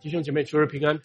[0.00, 1.00] 弟兄姐妹，主日平安。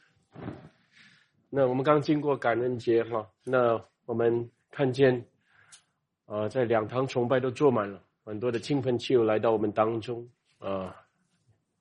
[1.50, 5.26] 那我们刚经过感恩节哈，那我们看见，
[6.26, 10.30] 呃，在两堂崇拜都坐满了，很多的亲朋戚友来到我们当中
[10.60, 10.96] 啊，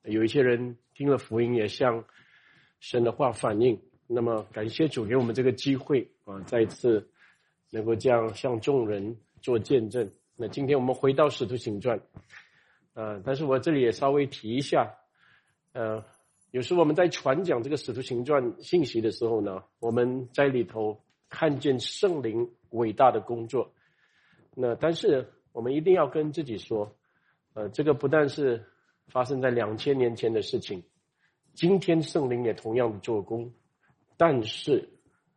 [0.05, 2.03] 有一些人听了福音也向
[2.79, 3.79] 神的话反应。
[4.07, 7.07] 那么感谢主给我们这个机会啊，再次
[7.69, 10.11] 能够这样向众人做见证。
[10.35, 12.01] 那今天我们回到使徒行传，
[12.95, 14.91] 呃，但是我这里也稍微提一下，
[15.73, 16.03] 呃。
[16.53, 23.73] 有时我们在传讲这个使徒行传信息的时候呢，我们在里头看见圣灵伟大的工作。
[24.53, 26.95] 那但是我们一定要跟自己说，
[27.55, 28.63] 呃，这个不但是
[29.07, 30.83] 发生在两千年前的事情，
[31.55, 33.51] 今天圣灵也同样的做工。
[34.15, 34.87] 但是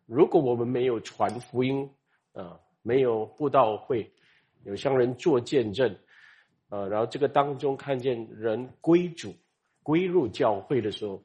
[0.04, 1.88] 如果我们没有传福音，
[2.34, 4.12] 啊，没有布道会，
[4.64, 5.96] 有向人做见证，
[6.68, 9.34] 呃，然后这个当中看见人归主。
[9.86, 11.22] 归入教会的时候，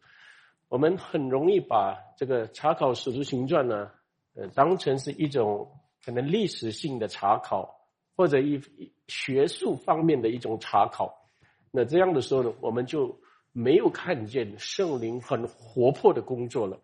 [0.69, 3.89] 我们很容易把这个查考使徒行传呢，
[4.35, 5.67] 呃，当成是一种
[6.05, 8.61] 可能历史性的查考，或者一
[9.07, 11.27] 学术方面的一种查考。
[11.71, 13.19] 那这样的时候呢，我们就
[13.51, 16.79] 没有看见圣灵很活泼的工作了。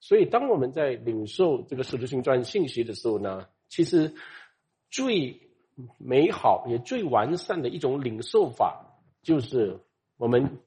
[0.00, 4.12] 所以，当我们在领受这个使徒行传信息的时候呢，其实
[4.90, 5.40] 最
[5.96, 9.78] 美好也最完善的一种领受法，就是
[10.16, 10.58] 我们。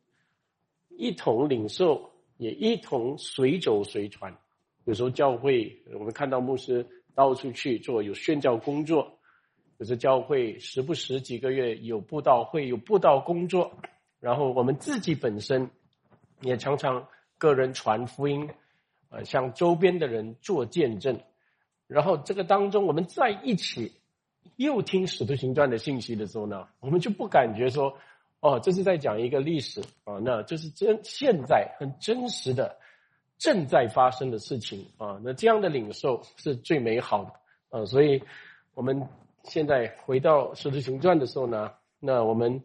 [1.02, 4.38] 一同领受，也一同随走随传。
[4.83, 6.85] 有时候教会，我们看到牧师
[7.16, 9.03] 到处去做有宣教工作；
[9.80, 13.71] 有时教会时不时几个月有布道会，有布道工作。
[14.19, 15.71] 然后我们自己本身
[16.41, 17.08] 也常常
[17.39, 18.47] 个人传福音，
[19.09, 21.19] 呃，向周边的人做见证。
[21.88, 23.93] 然后这个当中，我们在一起
[24.55, 27.97] 又听使徒行传的信息的时候呢，我们就不感觉说。
[28.42, 32.77] 哦，这是在讲一个历史啊，那这是真现在很真实的
[33.38, 37.33] 正在发生的事情啊，那这样的领受是最美好的
[37.70, 38.23] 啊，所以
[38.73, 39.08] 我们
[39.43, 42.64] 现在回到《使徒行传》的时候呢，那我们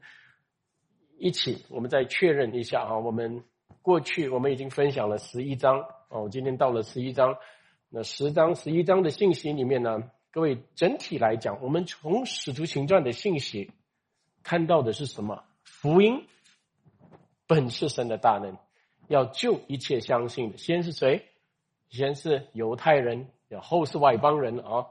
[1.18, 3.44] 一起，我们再确认一下啊，我们
[3.82, 7.36] 过去我们已经分享了十一章哦，今天到了十一章，
[7.90, 13.72] 那十章十一章的信息里面呢，各位整体来讲，我们从《使徒行传》的信息
[14.42, 15.44] 看到的是什么？
[15.86, 16.26] 福音
[17.46, 18.58] 本是神的大能，
[19.06, 20.58] 要救一切相信的。
[20.58, 21.22] 先是谁？
[21.90, 24.86] 先是犹太人，然后是外邦人啊。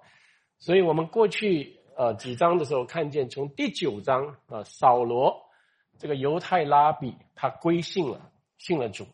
[0.57, 5.35] 所以我们过去呃几章的时候，看见从第九章啊，扫罗
[5.97, 9.05] 这个犹太拉比他归信了，信了主。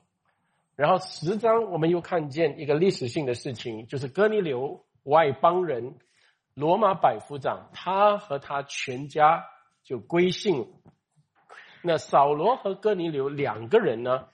[0.75, 5.96] 然后十章我们又看见一个历史性的事情，就是哥尼流外邦人
[6.53, 9.44] 罗马百夫长，他和他全家
[9.84, 10.68] 就归信了。
[11.84, 14.25] 那扫罗和哥尼流两个人呢？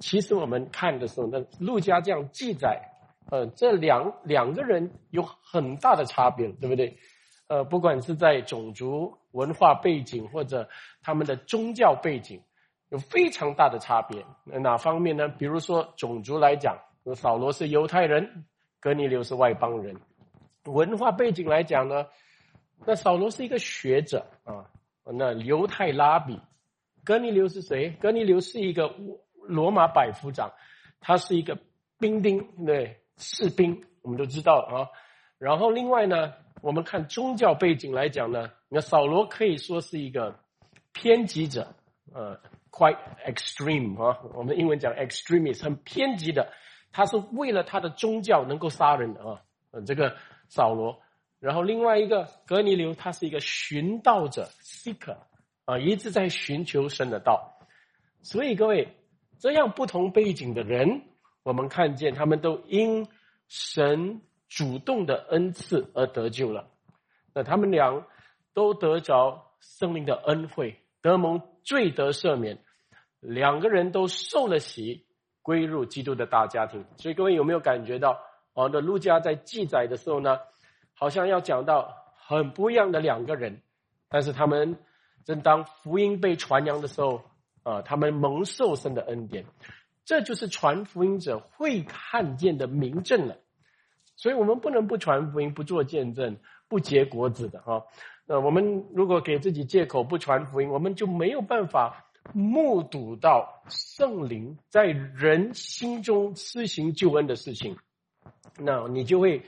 [0.00, 2.90] 其实我们看的时候，那陆家这样记载，
[3.30, 6.98] 呃，这两两个人有很大的差别，对不对？
[7.46, 10.68] 呃，不管是在种族文化背景或者
[11.02, 12.42] 他们的宗教背景，
[12.88, 14.24] 有非常大的差别。
[14.44, 15.28] 哪方面呢？
[15.28, 16.76] 比如说种族来讲，
[17.14, 18.44] 扫罗是犹太人，
[18.80, 19.96] 哥尼流是外邦人。
[20.64, 22.06] 文化背景来讲呢，
[22.84, 24.70] 那扫罗是一个学者啊，
[25.04, 26.40] 那犹太拉比。
[27.04, 27.90] 哥尼流是谁？
[28.00, 28.94] 哥尼流是一个
[29.46, 30.52] 罗马百夫长，
[31.00, 31.58] 他是一个
[31.98, 34.88] 兵丁，对士兵，我们都知道啊。
[35.38, 36.32] 然后另外呢，
[36.62, 40.40] 我们看宗教背景来讲呢，那扫罗可以说是一个
[40.92, 41.74] 偏激者，
[42.14, 46.50] 呃，quite extreme 啊，我们英文讲 extremist，很偏激的，
[46.90, 49.42] 他是为了他的宗教能够杀人的啊。
[49.72, 50.16] 嗯，这个
[50.48, 51.02] 扫罗，
[51.38, 55.18] 然后另外一个格尼流，他是一个寻道者 seeker。
[55.66, 57.58] 啊，一直在寻求神的道，
[58.22, 58.94] 所以各位
[59.38, 61.00] 这样不同背景的人，
[61.42, 63.08] 我们看见他们都因
[63.48, 66.68] 神主动的恩赐而得救了。
[67.32, 68.06] 那他们俩
[68.52, 72.58] 都得着圣灵的恩惠，得蒙罪得赦免，
[73.20, 75.06] 两个人都受了洗，
[75.40, 76.84] 归入基督的大家庭。
[76.98, 78.20] 所以各位有没有感觉到，
[78.52, 80.40] 哦，那路加在记载的时候呢，
[80.92, 83.62] 好像要讲到很不一样的两个人，
[84.10, 84.76] 但是他们。
[85.24, 87.22] 正当福音被传扬的时候，
[87.62, 89.46] 啊，他们蒙受神的恩典，
[90.04, 93.38] 这就是传福音者会看见的明证了。
[94.16, 96.36] 所以，我们不能不传福音、不做见证、
[96.68, 97.84] 不结果子的哈。
[98.26, 107.76] 那我们如果给自己借口不传福音，我们就没有办法目睹到圣灵在人心中施行救恩的事情。
[108.58, 109.42] 那你就会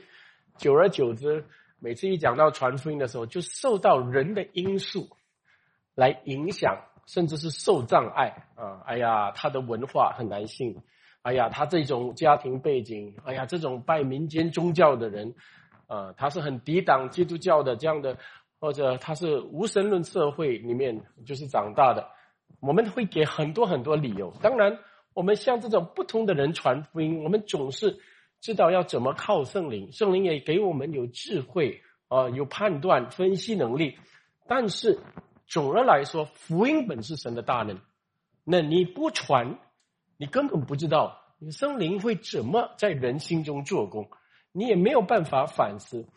[0.57, 1.45] 久而久之，
[1.79, 5.09] 每次一讲到传福音的时候，就受到人的因素。
[5.97, 6.77] 来影响，
[7.07, 8.83] 甚至是受障碍啊！
[8.85, 10.77] 哎呀，他的文化很难信
[11.23, 15.33] 哎呀，他这种家庭背景，哎呀，这种拜民间宗教的人，
[15.87, 18.15] 啊，他是很抵挡基督教的这样的，
[18.59, 22.07] 或者他是无神论社会里面就是长大的，
[22.59, 24.31] 我们会给很多很多理由。
[24.39, 24.77] 当然，
[25.15, 27.97] 我们向这种不同的人传福音，我们总是
[28.39, 33.97] 知道要怎么靠圣灵，圣灵也给我们有智慧啊，有判断分析能力。
[34.47, 34.99] 但是
[35.47, 37.79] 总的来说，福音本是神的大能，
[38.43, 39.59] 那你不传。
[40.19, 44.09] 你根本不知道，你圣灵会怎么在人心中做工，
[44.51, 46.07] 你也没有办法反思。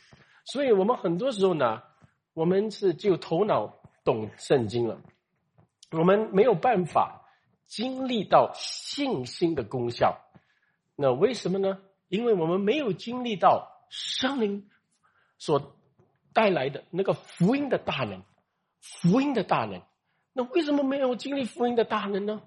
[0.46, 1.82] 所以我们很多时候呢，
[2.32, 5.02] 我们是就头脑懂圣经了，
[5.90, 7.26] 我们没有办法
[7.66, 10.18] 经历到信心的功效。
[10.96, 11.78] 那为什么呢？
[12.08, 14.70] 因为我们没有经历到圣灵
[15.36, 15.76] 所
[16.32, 18.22] 带来的那个福音的大能，
[18.80, 19.82] 福音的大能。
[20.32, 22.42] 那为什么没有经历福音的大能呢？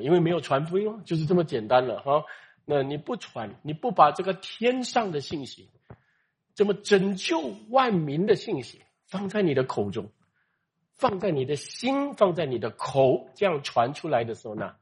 [0.00, 2.24] 因为没有传福音，就是这么简单了哈。
[2.64, 5.70] 那你不传，你不把这个天上的信息，
[6.54, 7.40] 这么拯救
[7.70, 10.10] 万民的信息放在你的口中，
[10.94, 14.74] 放在你的心，放在你的口，这样传出来的时候呢，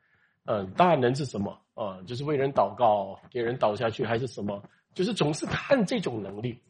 [0.44, 2.02] 嗯，大能是什么啊？
[2.06, 4.62] 就是为人祷告，给人倒下去，还是什么？
[4.92, 6.60] 就是总是看这种能力，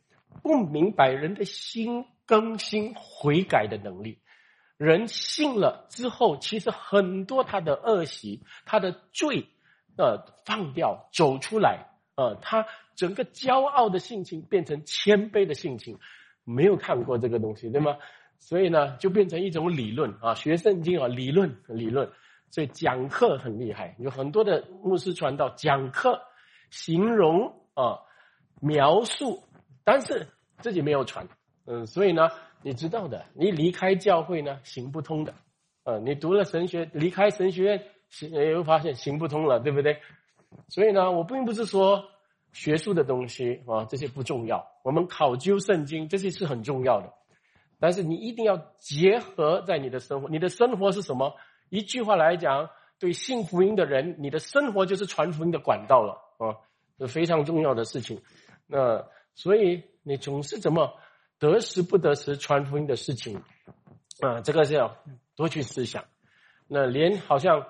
[0.43, 4.21] 不明白人的心更新悔改的能力。
[4.77, 9.49] 人信了之后，其实很多他的恶习、他的罪，
[9.97, 15.99] 呃，放掉走出来，呃，他整个骄傲的性情变成谦卑的性情，
[16.45, 17.97] 没有看过这个东西，对吗？
[18.39, 22.11] 所以呢，就变成一种理论啊，学圣经啊，理论理论，
[22.51, 26.21] 所以讲课很厉害，有很多的牧师传道讲课，
[26.71, 28.01] 形容啊，
[28.61, 29.43] 描述，
[29.85, 31.27] 但是自己没有传，
[31.67, 32.29] 嗯，所以呢。
[32.63, 35.35] 你知道的，你离开教会呢行不通的，
[35.85, 40.01] 呃，你读了神学，离开神学院行，也会发现行不通了，对不对？
[40.69, 42.03] 所以呢，我并不是说
[42.53, 47.13] 学术的东西啊这些不重要，我们考究圣经这些是很重要的，
[47.79, 51.37] 但是你一定要结合在你的生活，你的生活是什么？
[51.69, 56.57] 一句话来讲，对信福音的人，你的生活就是传福音的管道了啊，
[56.99, 58.23] 是非常重要的事情。
[58.67, 60.95] 那所以你总是怎么？
[61.39, 63.43] 得时不得时传福音的事情，
[64.21, 64.97] 啊，这个是要
[65.35, 66.05] 多去思想。
[66.69, 67.67] 那连好像，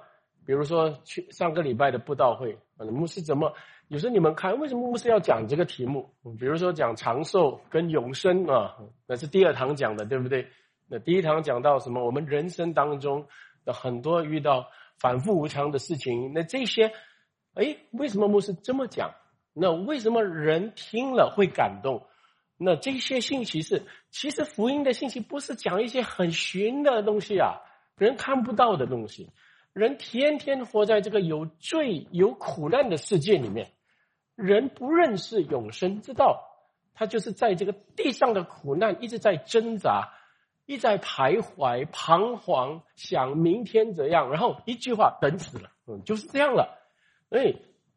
[0.46, 3.52] 比如说去上个礼拜的布道会，牧师怎么？
[3.88, 6.10] 有时候你们看，为什么牧师要讲这个题目？
[6.38, 8.76] 比如说讲长寿跟永生啊，
[9.06, 10.48] 那是第二堂讲的，对不对？
[10.88, 12.04] 那第一堂讲到什么？
[12.04, 13.26] 我们人生当中
[13.64, 14.68] 的很多遇到
[14.98, 16.92] 反复无常的事情，那这些，
[17.54, 19.12] 哎，为什么牧师这么讲？
[19.52, 22.06] 那为什么人听了会感动？
[22.58, 27.60] 那这些信息是，其实福音的信息不是讲一些很玄的东西啊，
[27.96, 29.30] 人看不到的东西。
[29.72, 33.72] 人天天活在这个有罪、有苦难的世界里面，
[34.34, 36.42] 人不认识永生之道，
[36.94, 40.14] 他就是在这个地上的苦难一直在挣扎，
[40.64, 46.78] 一在徘徊、彷徨，想明天怎样，然后一句话等死了，嗯，就是这样了。
[47.28, 47.54] 哎，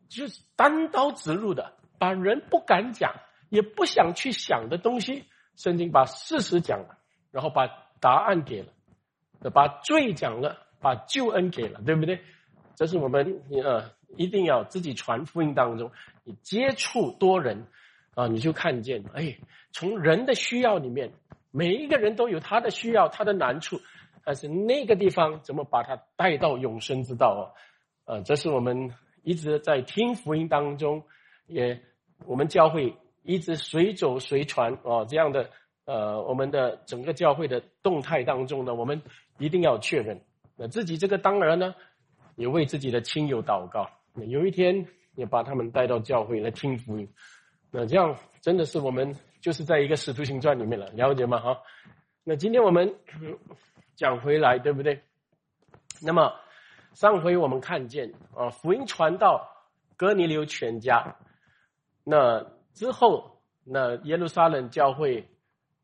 [0.10, 3.16] 就是单刀直入的，把人不敢讲。
[3.50, 5.26] 也不想去想的东西，
[5.56, 6.98] 圣经把事实讲了，
[7.32, 7.68] 然后把
[8.00, 12.22] 答案给了，把罪讲了，把救恩给了，对不对？
[12.76, 15.92] 这是我们呃一定要自己传福音当中，
[16.24, 17.66] 你接触多人
[18.14, 19.38] 啊，你就看见，哎，
[19.72, 21.12] 从人的需要里面，
[21.52, 23.82] 每一个人都有他的需要，他的难处，
[24.24, 27.42] 但是那个地方怎么把他带到永生之道啊？
[28.06, 28.94] 呃，这是我们
[29.24, 31.04] 一直在听福音当中，
[31.48, 31.82] 也
[32.26, 32.96] 我们教会。
[33.24, 35.50] 一直随走随传啊，这样的
[35.86, 39.02] 呃，我们的整个教会的动态当中呢，我们
[39.38, 40.22] 一定要确认。
[40.56, 41.76] 那自己这个当然呢，
[42.36, 43.90] 也为自己的亲友祷告。
[44.14, 47.12] 那有一天也把他们带到教会来听福音。
[47.72, 51.40] 那这样真的是我们就是在一个使徒行传里面了，了解吗？
[51.40, 51.62] 哈。
[52.24, 52.96] 那今天我们
[53.96, 55.02] 讲回来，对不对？
[56.02, 56.34] 那么
[56.94, 59.50] 上回我们看见啊，福音传到
[59.98, 61.18] 哥尼流全家，
[62.04, 62.59] 那。
[62.74, 65.28] 之后，那耶路撒冷教会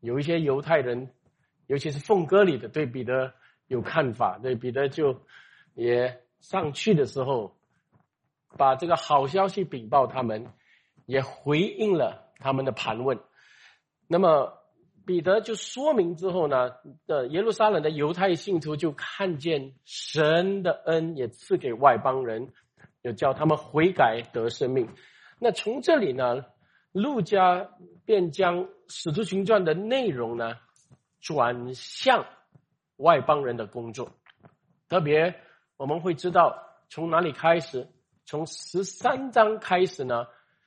[0.00, 1.10] 有一些犹太人，
[1.66, 3.32] 尤其是奉歌里的，对彼得
[3.66, 4.38] 有看法。
[4.42, 5.20] 对彼得就
[5.74, 7.56] 也上去的时候，
[8.56, 10.46] 把这个好消息禀报他们，
[11.04, 13.18] 也回应了他们的盘问。
[14.08, 14.52] 那么
[15.04, 16.72] 彼得就说明之后呢，
[17.06, 22.52] 呃，耶路撒冷的犹太信徒就看见神的恩也赐给外邦人，
[23.02, 24.88] 就叫他们悔改得生命。
[25.38, 26.46] 那从这里呢？
[26.96, 27.68] 陆家
[28.06, 30.56] 便将《使徒行传》的内容呢，
[31.20, 32.24] 转向
[32.96, 34.10] 外邦人的工作。
[34.88, 35.38] 特别
[35.76, 36.56] 我们会知道
[36.88, 37.86] 从哪里开始，
[38.24, 40.26] 从十三章开始呢，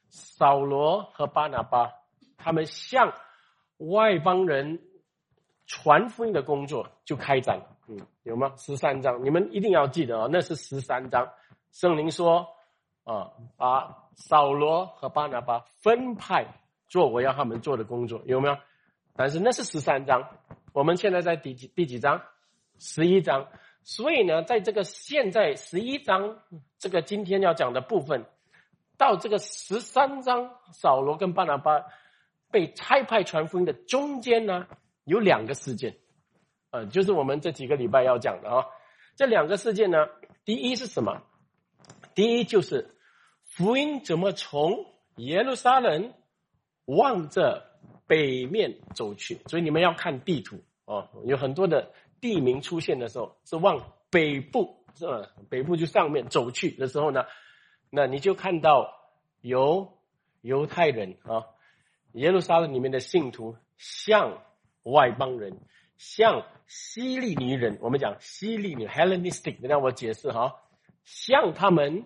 [0.09, 1.89] 扫罗和巴拿巴
[2.37, 3.11] 他们向
[3.77, 4.79] 外邦人
[5.65, 7.75] 传福音的工作就开展了。
[7.87, 8.53] 嗯，有吗？
[8.55, 11.27] 十三章，你们一定要记得啊，那是十三章。
[11.71, 12.45] 圣灵说
[13.03, 16.45] 啊，把扫罗和巴拿巴分派
[16.87, 18.57] 做我要他们做的工作，有没有？
[19.15, 20.29] 但是那是十三章，
[20.73, 22.21] 我们现在在第几第几章？
[22.77, 23.47] 十一章。
[23.81, 26.39] 所以呢，在这个现在十一章
[26.77, 28.25] 这个今天要讲的部分，
[28.97, 31.85] 到这个十三章扫罗跟巴拿巴
[32.51, 34.67] 被差派传福音的中间呢，
[35.05, 35.97] 有两个事件，
[36.71, 38.65] 呃，就是我们这几个礼拜要讲的啊。
[39.15, 40.07] 这两个事件呢，
[40.45, 41.21] 第一是什么？
[42.19, 42.97] 第一就是
[43.43, 44.85] 福音怎么从
[45.15, 46.13] 耶路撒冷
[46.83, 51.93] 望着北面走去，所以你们要看地图哦，有很多的。
[52.19, 55.29] 地名出现的时候是往北部，是吧？
[55.49, 57.23] 北部就上面走去的时候呢，
[57.89, 58.93] 那你就看到
[59.39, 59.97] 由
[60.41, 61.45] 犹太人啊，
[62.11, 64.43] 耶路撒冷里面的信徒向
[64.83, 65.57] 外邦人，
[65.97, 70.57] 向希利尼人，我们讲希利尼 （Hellenistic），让我解释哈，
[71.09, 72.05] 向他们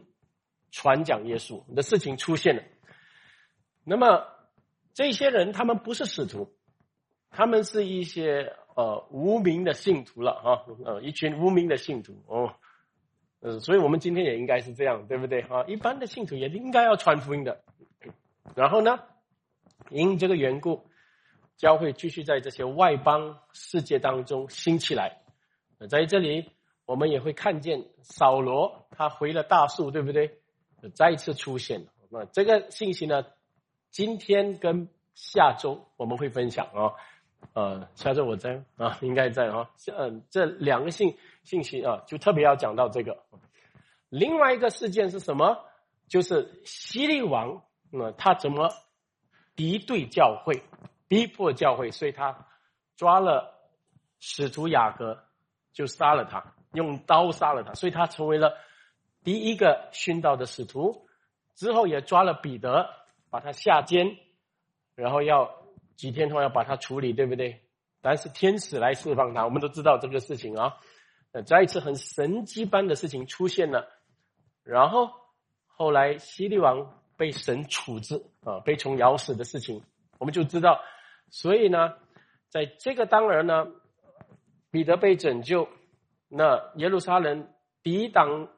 [0.72, 2.64] 传讲耶稣的事情出现了。
[3.84, 4.26] 那么
[4.94, 6.56] 这些人他们不是使徒，
[7.30, 8.56] 他们是一些。
[8.76, 12.56] 呃，无名的信徒了啊，呃，一群无名的信徒哦，
[13.40, 15.64] 呃，所以我们今天也应该是这样，对不对啊？
[15.68, 17.64] 一般的信徒也应该要传福音的。
[18.56, 18.98] 然后呢，
[19.92, 20.90] 因这个缘故，
[21.56, 25.22] 教会继续在这些外邦世界当中兴起来。
[25.88, 26.50] 在这里，
[26.86, 30.40] 我们也会看见扫罗他回了大树，对不对？
[30.96, 31.88] 再一次出现。
[32.10, 33.26] 那这个信息呢，
[33.90, 36.94] 今天跟下周我们会分享啊。
[37.54, 39.70] 呃，下周我在啊，应该在啊。
[39.96, 43.24] 嗯，这两个信信息啊，就特别要讲到这个。
[44.10, 45.66] 另外一个事件是什么？
[46.08, 48.70] 就是希利王，那他怎么
[49.56, 50.64] 敌对教会，
[51.08, 52.46] 逼迫教会，所以他
[52.96, 53.54] 抓了
[54.20, 55.24] 使徒雅各，
[55.72, 58.58] 就杀了他，用刀杀了他，所以他成为了
[59.24, 61.08] 第一个殉道的使徒。
[61.56, 62.90] 之后也抓了彼得，
[63.30, 64.18] 把他下监，
[64.96, 65.62] 然后要。
[65.96, 67.62] 几天后要把他处理，对不对？
[68.02, 70.78] 但是天使来释放他，我们都知道这个事情啊。
[71.34, 73.88] 呃，再一次很神迹般的事情出现了，
[74.64, 75.12] 然后
[75.68, 79.84] 后来西利王被神处置啊，被虫咬死的事情，
[80.18, 80.82] 我们就知道。
[81.30, 81.94] 所以呢，
[82.50, 83.68] 在这个当儿呢，
[84.72, 85.70] 彼得被拯救，
[86.36, 87.48] 那耶路撒冷
[87.84, 88.50] 抵挡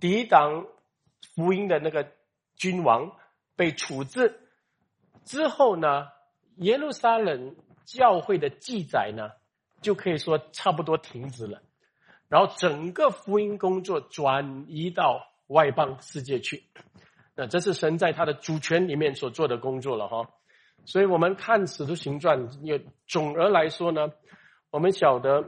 [0.00, 0.66] 抵挡
[1.34, 2.10] 福音的那个
[2.56, 3.12] 君王
[3.56, 4.40] 被处置
[5.24, 6.08] 之后呢？
[6.58, 9.30] 耶路撒冷教会的记载呢，
[9.80, 11.60] 就可以说差不多停止了，
[12.28, 16.62] 然后整个福音工作转移到外邦世界去，
[17.34, 20.30] 那这是神在他的主权里面所做的工作了哈。
[20.84, 24.12] 所以我们看使徒行传，也总而来说呢，
[24.70, 25.44] 我们晓得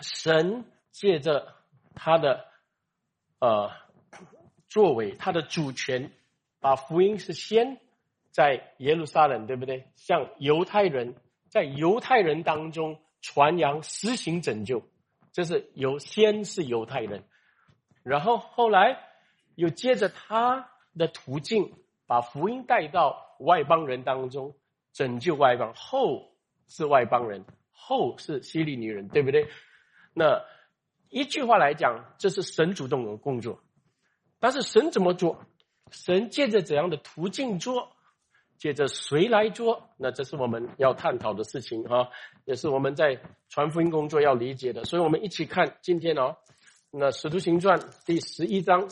[0.00, 1.54] 神借着
[1.94, 2.46] 他的
[3.38, 3.70] 呃
[4.68, 6.12] 作为，他的主权，
[6.60, 7.80] 把福音是先。
[8.32, 9.88] 在耶路撒冷，对不对？
[9.94, 11.14] 向犹太人，
[11.48, 14.82] 在犹太人当中传扬、实行拯救，
[15.32, 17.24] 这是由先是犹太人，
[18.02, 18.98] 然后后来
[19.54, 21.72] 又接着他的途径，
[22.06, 24.54] 把福音带到外邦人当中，
[24.92, 26.30] 拯救外邦，后
[26.68, 29.48] 是外邦人，后是希利尼人，对不对？
[30.18, 30.42] 那
[31.10, 33.62] 一句话来讲，这是神主动的工作，
[34.40, 35.44] 但是神怎么做？
[35.90, 37.92] 神借着怎样的途径做？
[38.56, 39.90] 借着谁来做？
[39.98, 42.08] 那这是我们要探讨的事情哈，
[42.46, 43.20] 也是我们在
[43.50, 44.86] 传福音工作要理解的。
[44.86, 46.38] 所以我们一起看今天哦，
[46.90, 48.88] 那使徒行传第十一章，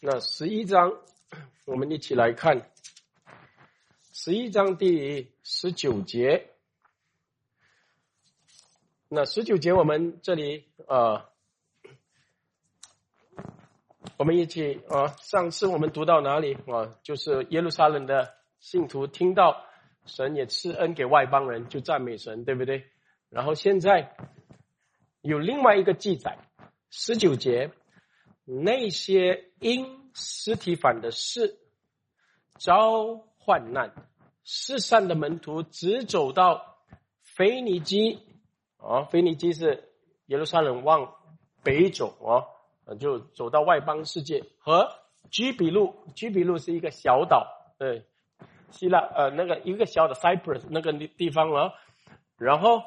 [0.00, 0.92] 那十一章
[1.64, 2.70] 我们一起来看
[4.12, 6.51] 十一章第十九节。
[9.14, 11.22] 那十九节我们这里呃。
[14.16, 16.96] 我们一起啊，上次我们读到哪里啊？
[17.02, 19.66] 就是耶路撒冷的信徒听到
[20.06, 22.86] 神也赐恩给外邦人，就赞美神，对不对？
[23.28, 24.16] 然后现在
[25.20, 26.38] 有另外一个记载，
[26.88, 27.70] 十九节，
[28.46, 31.58] 那些因尸体反的事
[32.58, 33.92] 遭患难，
[34.42, 36.78] 世上的门徒只走到
[37.20, 38.18] 腓尼基
[38.82, 39.92] 啊，腓尼基是
[40.26, 41.14] 耶路撒冷往
[41.62, 42.44] 北走啊。
[42.98, 44.92] 就走到外邦世界和
[45.30, 47.46] 居比路，居比路是一个小岛，
[47.78, 48.04] 对，
[48.70, 51.72] 希腊呃那个一个小的 Cyprus 那个地方啊，
[52.36, 52.82] 然后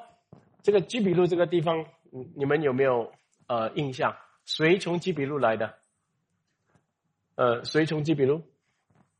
[0.61, 1.85] 这个居比路这个地方，
[2.35, 3.09] 你们有没有
[3.47, 4.15] 呃印象？
[4.43, 5.73] 谁从居比路来的？
[7.35, 8.41] 呃，谁从基比路？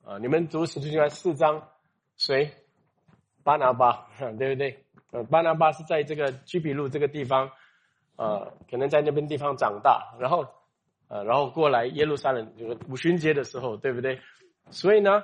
[0.04, 1.70] 啊，你们读使徒行传四章，
[2.18, 2.52] 谁？
[3.44, 4.85] 巴拿巴， 对不对？
[5.16, 7.50] 呃，巴拿巴是在这个基比路这个地方，
[8.18, 10.46] 呃，可能在那边地方长大，然后，
[11.08, 14.20] 呃，然后过来耶路撒冷，就是五旬节的时候，对不对？
[14.72, 15.24] 所以呢，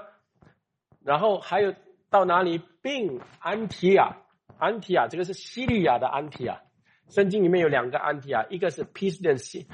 [1.03, 1.75] 然后还有
[2.09, 2.61] 到哪里？
[2.81, 4.15] 并安提亚，
[4.57, 6.61] 安提亚，这个是西利亚的安提亚。
[7.09, 9.67] 圣经里面有两个安提亚，一个是 p i s d o n 西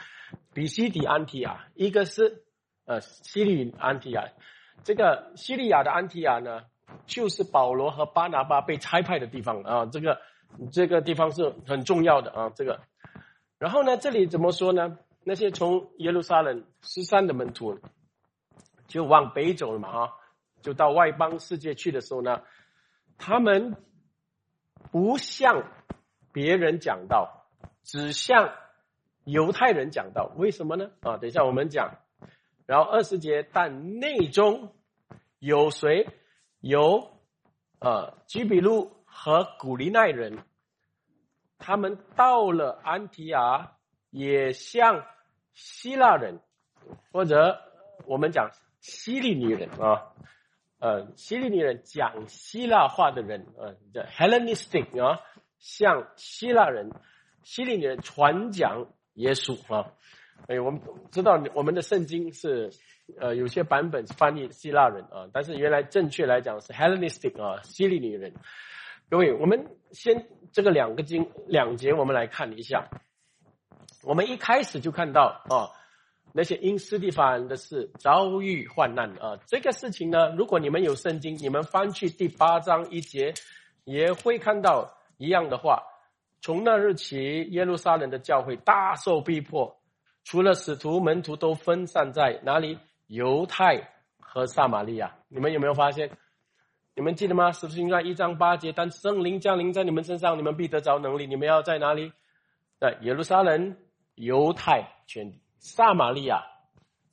[0.53, 2.43] 比西底安提亚，一个是
[2.85, 4.25] 呃西利安提亚。
[4.83, 6.63] 这个西利亚的安提亚呢，
[7.05, 9.85] 就是保罗和巴拿巴被差派的地方啊。
[9.85, 10.19] 这个
[10.71, 12.51] 这个地方是很重要的啊。
[12.55, 12.79] 这个，
[13.59, 14.97] 然后呢，这里怎么说呢？
[15.23, 17.79] 那些从耶路撒冷十三的门徒，
[18.87, 20.13] 就往北走了嘛啊，
[20.61, 22.43] 就到外邦世界去的时候呢，
[23.17, 23.75] 他们
[24.91, 25.63] 不向
[26.31, 27.45] 别人讲道，
[27.83, 28.53] 只向
[29.25, 30.31] 犹太人讲道。
[30.37, 30.91] 为什么呢？
[31.01, 31.97] 啊，等一下我们讲。
[32.65, 34.73] 然后二十节，但内中
[35.39, 36.07] 有谁？
[36.67, 37.09] 由
[37.79, 40.39] 呃，居比路和古利奈人，
[41.57, 43.77] 他们到了安提亚，
[44.09, 45.05] 也像
[45.53, 46.41] 希腊人，
[47.11, 47.61] 或者
[48.05, 50.11] 我们讲希利尼人啊，
[50.79, 55.21] 呃，希利尼人讲希腊话的人，呃，叫 Hellenistic 啊，
[55.59, 56.91] 像希腊人，
[57.43, 59.93] 希利尼人传讲耶稣啊。
[60.47, 60.79] 哎，我们
[61.11, 62.71] 知道我们的圣经是，
[63.19, 68.33] 呃，有些版本翻译希腊人啊，但是原来正确来讲是 Hellenistic 啊，希利尼人。
[69.09, 72.87] 各位，我们先这个两个经两节，我们来看一下。
[74.03, 75.71] 我们一开始就看到啊，
[76.33, 83.33] 那些因斯蒂凡的事遭遇患难啊，这个事情呢，如果你们有圣经，你们翻去第八章一节，
[83.83, 85.83] 也会看到一样的话。
[86.39, 89.76] 从那日起，耶路撒冷的教会大受逼迫。
[90.29, 92.77] 除了使徒门徒都分散在哪里？
[93.05, 96.11] 犹太和撒玛利亚，你们有没有发现？
[96.97, 97.53] 你们记得吗？
[97.53, 101.27] 使徒行传一章八节，当圣灵降临在你们身上，你们必得着能力。
[101.27, 102.11] 你们要在哪里？
[102.77, 103.77] 在耶路撒冷、
[104.15, 106.43] 犹太全地、撒玛利亚，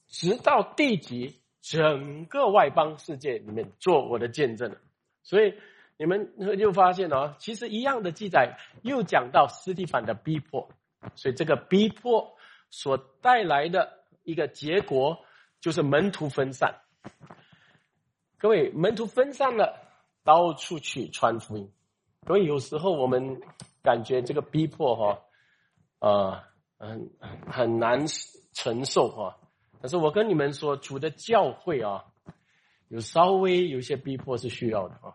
[0.08, 4.74] 直到地极，整个外邦世界里面做我的见证。
[5.22, 5.54] 所以
[5.96, 10.68] 你们就发现哦，其实一样的记载又讲到斯蒂凡的逼迫，
[11.14, 12.33] 所以这个逼迫。
[12.76, 15.24] 所带来的一个结果
[15.60, 16.80] 就是门徒分散。
[18.36, 19.78] 各位，门徒分散了，
[20.24, 21.70] 到处去传福音。
[22.26, 23.40] 所以有时候我们
[23.80, 25.22] 感觉这个逼迫哈，
[26.00, 26.42] 呃，
[26.76, 27.10] 很
[27.46, 28.06] 很难
[28.52, 29.38] 承受哈。
[29.80, 32.06] 但是我跟你们说，主的教会啊，
[32.88, 35.14] 有稍微有些逼迫是需要的啊。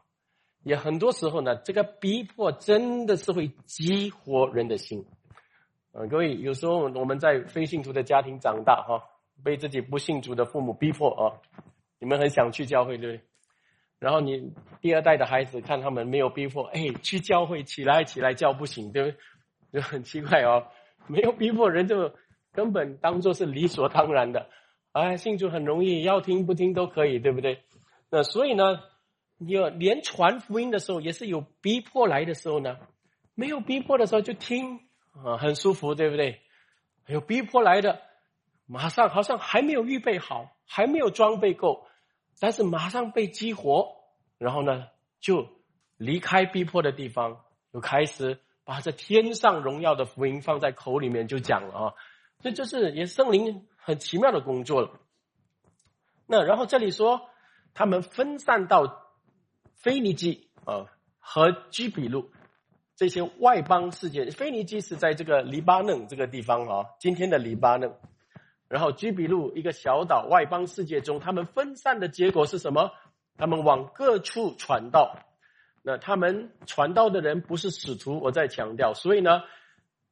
[0.63, 5.05] 也很多时候呢，这个逼迫真的是会激活人的心。
[5.91, 9.03] 呃，各位，有时候我们在非信徒的家庭长大，哈，
[9.43, 11.33] 被自己不信主的父母逼迫啊，
[11.99, 13.25] 你们很想去教会，对不对？
[13.97, 19.17] 然后你第二代的孩子看他们没有逼迫，哎，去教会起来起来叫不醒，对不对？
[19.73, 20.67] 就很奇怪哦，
[21.07, 22.13] 没有逼迫人就
[22.53, 24.47] 根本当做是理所当然的，
[24.91, 27.63] 哎，信主很容易，要听不听都可以，对不对？
[28.11, 28.79] 那所以呢，
[29.39, 32.77] 有连传福音的时候也是有逼迫来的时候呢，
[33.33, 34.81] 没有逼迫的时候就听。
[35.23, 36.41] 啊，很舒服，对不对？
[37.07, 38.01] 有逼迫来的，
[38.65, 41.87] 马上好像还没有预备好，还没有装备够，
[42.39, 43.95] 但是马上被激活，
[44.37, 44.87] 然后呢，
[45.19, 45.47] 就
[45.97, 47.41] 离开逼迫的地方，
[47.73, 51.93] 就开始把这天上荣耀的福音放在口里面就讲了啊。
[52.41, 54.99] 这就是也圣灵很奇妙的工作了。
[56.27, 57.29] 那然后这里说，
[57.73, 59.03] 他们分散到
[59.73, 60.85] 腓尼基啊
[61.17, 62.31] 和基比路。
[62.99, 67.93] 这些外邦世界，腓尼基是在这个黎巴嫩这个地方啊，今天的黎巴嫩。
[68.67, 72.91] 然后居比路一个小岛，外邦世界中，他们分散的结果是什么？
[73.37, 75.17] 他们往各处传道。
[75.81, 78.93] 那他们传道的人不是使徒，我在强调。
[78.93, 79.43] 所以呢，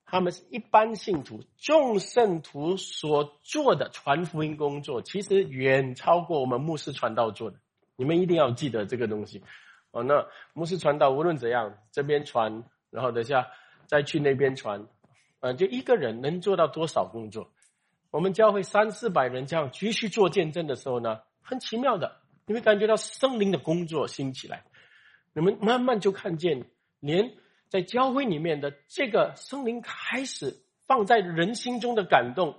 [0.06, 7.58] 他们是一般信徒，众圣徒所做的传福音工作，其实远超过我们牧师传道做的。
[7.98, 9.44] 你们一定要记得这个东西。
[9.92, 12.64] 哦，那牧师传道无论怎样，这边传。
[12.90, 13.48] 然后等下
[13.88, 14.88] 再去那边传，
[15.40, 17.52] 呃，就一个人能做到多少工作？
[18.10, 24.64] 我们教会三四百人这样继续做见证的时候呢，很奇妙的，你会感觉到圣灵的工作兴起来。
[25.34, 26.66] 你们慢慢就看见，
[27.00, 27.34] 连
[27.68, 30.56] 在教会里面的这个圣灵开始
[30.88, 32.58] 放在人心中的感动，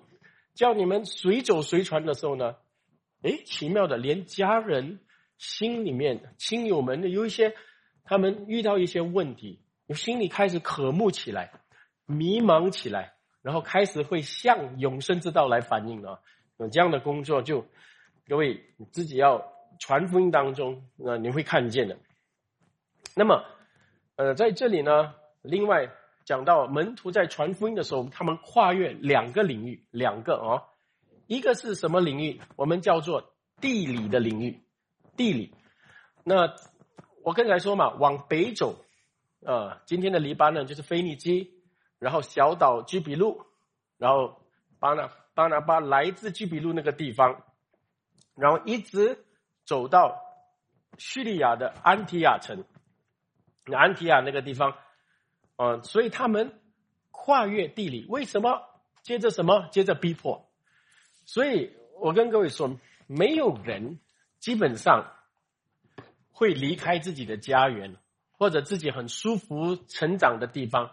[0.54, 2.56] 叫你们随走随传的时候呢，
[3.22, 5.00] 诶，奇妙的，连家人
[5.38, 7.54] 心里面亲友们的有一些，
[8.04, 9.60] 他们遇到一些问题。
[9.88, 11.51] 你心里开始渴慕起来，
[12.05, 16.20] 迷茫起来，然后开始会向永生之道来反应了。
[16.59, 17.64] 有这样的工作就
[18.29, 21.96] 各位你自己要传福音当中，那你会看见的。
[23.16, 23.42] 那么，
[24.16, 25.88] 呃，在这里呢，另外
[26.27, 30.68] 讲到门徒在传福音的时候，他们跨越两个领域，两个哦，
[31.27, 32.42] 一个是什么领域？
[32.57, 34.62] 我们叫做地理的领域，
[35.16, 35.55] 地理。
[36.24, 36.55] 那
[37.22, 38.85] 我刚才说嘛，往北走，
[39.40, 41.53] 呃，今天的黎巴嫩就是腓尼基，
[41.98, 43.44] 然后小岛居比路，
[43.96, 44.40] 然后
[44.79, 47.44] 巴拿巴拿巴来自居比路那个地方，
[48.35, 49.24] 然后一直
[49.64, 50.20] 走到
[50.98, 52.64] 叙利亚的安提亚城，
[53.66, 54.77] 安提亚那个地方，
[55.57, 56.61] 呃，所以他们
[57.11, 58.62] 跨越地理，为什么？
[59.03, 59.68] 接着什么？
[59.70, 60.48] 接着逼迫。
[61.24, 64.01] 所以我跟各位说，没有人
[64.38, 65.12] 基本上。
[66.31, 67.96] 会离开自己的家园，
[68.38, 70.92] 或者自己很舒服成长的地方，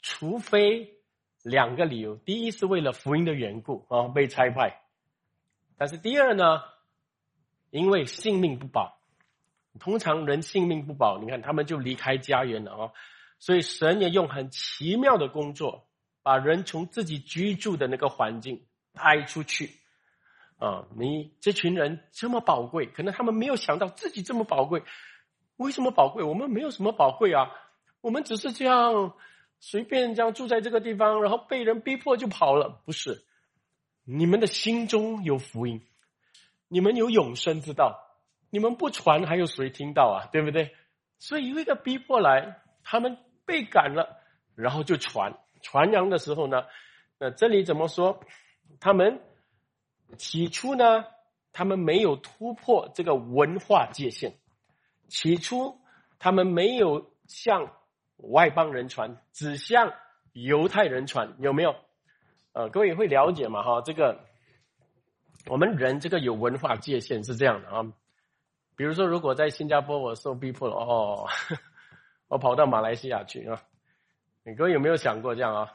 [0.00, 0.94] 除非
[1.42, 4.80] 两个理由：第一是为了福音的缘故啊，被拆派；
[5.76, 6.62] 但是第二呢，
[7.70, 8.96] 因为性命不保。
[9.80, 12.92] 通常人性命不保，你看他们就离开家园了啊。
[13.38, 15.88] 所以神也用很奇妙的工作，
[16.22, 19.70] 把人从自己居住的那个环境带出去。
[20.58, 24.82] 啊，你这群人这么宝贵，可能他们没有想到自己这么宝贵。
[25.58, 26.24] 为什么宝贵？
[26.24, 27.50] 我们没有什么宝贵啊，
[28.00, 29.12] 我们只是这样
[29.60, 32.80] 随便这样住在这个地方，然后被人逼迫就跑了。
[32.86, 33.24] 不是，
[34.04, 35.86] 你们的心中有福音，
[36.68, 38.00] 你们有永生之道，
[38.50, 40.26] 你们不传还有谁听到啊？
[40.32, 40.74] 对不对？
[41.18, 44.16] 所以有一个逼迫来，他们被赶了，
[44.54, 46.64] 然后就传传扬的时候呢，
[47.18, 48.20] 那这里怎么说？
[48.80, 49.20] 他们。
[50.16, 51.04] 起初呢，
[51.52, 54.32] 他们没有突破这个文化界限。
[55.08, 55.80] 起初，
[56.18, 57.72] 他们没有向
[58.16, 59.92] 外邦人传，只向
[60.32, 61.74] 犹太人传，有没有？
[62.52, 63.62] 呃，各位会了解嘛？
[63.62, 64.24] 哈，这个
[65.46, 67.82] 我们人这个有文化界限是这样的啊。
[68.76, 71.26] 比如说，如果在新加坡我受逼迫了，哦，
[72.28, 73.62] 我跑到马来西亚去啊。
[74.44, 75.72] 你各位有没有想过这样啊？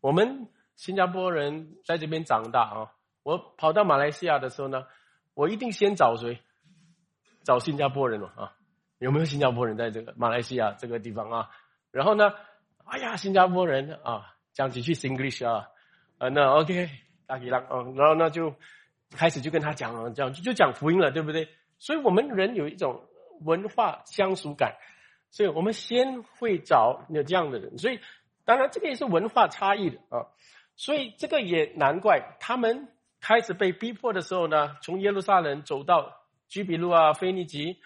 [0.00, 2.92] 我们新加坡人在这边长大啊。
[3.22, 4.86] 我跑到马来西亚的时候呢，
[5.34, 6.40] 我一定先找谁？
[7.44, 8.52] 找新加坡人了啊？
[8.98, 11.50] 有没有新加坡人在这个马来西亚这个地方啊？
[11.90, 12.32] 然后呢，
[12.84, 15.68] 哎呀，新加坡人啊，讲几句 English 啊，
[16.18, 16.88] 啊，那 OK，
[17.26, 18.54] 大吉郎啊，然后呢就
[19.16, 21.48] 开始就跟他讲讲就讲福音了，对不对？
[21.78, 23.08] 所以我们人有一种
[23.40, 24.76] 文化相属感，
[25.30, 28.00] 所以我们先会找有这样的人，所以
[28.44, 30.28] 当然这个也是文化差异的啊，
[30.76, 32.88] 所以这个也难怪他们。
[33.22, 36.19] 开始被逼迫的时候呢，从耶路撒冷走到
[36.50, 37.78] 居比路啊、腓尼基，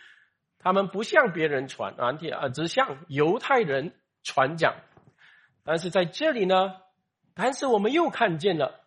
[0.59, 4.75] 他们不向别人传啊，啊，只向犹太人传讲。
[5.63, 6.75] 但是在这里呢，
[7.35, 8.81] 但是我们又看见了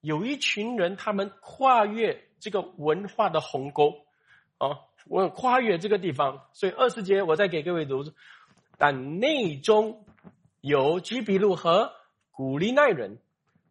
[0.00, 4.06] 有一群人，他们跨越这个文化的鸿沟
[4.58, 6.46] 啊，我跨越这个地方。
[6.52, 8.04] 所以二十节我再给各位读，
[8.78, 10.06] 但内中
[10.60, 11.92] 有居比路和
[12.30, 13.18] 古利奈人，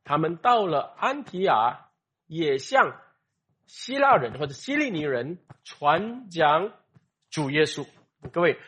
[0.04, 1.88] 他们到了安提亚。
[2.34, 3.01] 也向
[3.72, 6.74] 希腊人或者希利尼人传讲
[7.30, 7.88] 主耶稣。
[8.34, 8.60] 各位，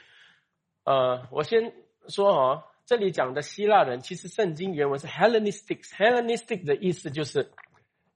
[0.85, 1.73] 呃，我先
[2.07, 5.83] 说啊，这里讲的希腊人，其实圣经原文是 Hellenistic。
[5.89, 7.51] Hellenistic 的意思就是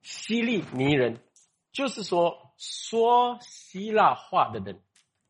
[0.02, 1.20] 希利尼人，
[1.74, 4.82] 就是说说希腊话的人。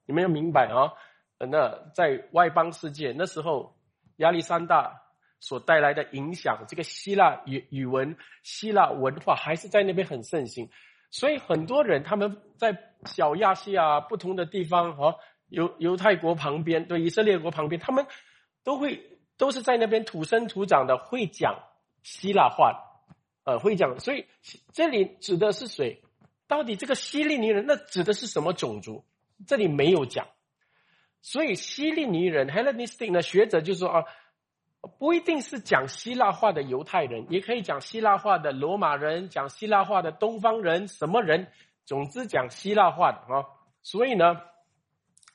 [0.06, 0.94] 你们要明白啊，
[1.40, 3.76] 那在外邦世界那时候，
[4.18, 5.02] 亚历山大。
[5.40, 10.68] 所带来的影响，这个希腊语语文、希腊文化还是在那边很盛行，
[11.10, 15.16] 所以很多人他们在小亚细亚不同的地方，哦，
[15.48, 18.06] 犹犹太国旁边，对以色列国旁边，他们
[18.64, 21.64] 都会都是在那边土生土长的，会讲
[22.04, 22.84] 希腊话，
[23.44, 24.00] 呃，会讲。
[24.00, 24.26] 所以
[24.74, 26.02] 这里指的是谁？
[26.48, 29.06] 到底这个希利尼人那指的是什么种族？
[29.46, 30.28] 这里没有讲。
[31.22, 34.04] 所以希利尼人 （Hellenistic） 呢，学者就说啊。
[35.00, 41.48] 不一定是讲希腊话的犹太人，也可以讲希腊话的罗马人，讲希腊话的东方人，什么人？
[41.86, 43.46] 总之讲希腊话的啊。
[43.82, 44.42] 所以呢，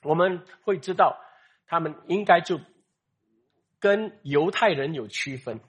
[0.02, 1.18] 我们会知道
[1.66, 2.60] 他们应该就
[3.78, 5.60] 跟犹太人有区分，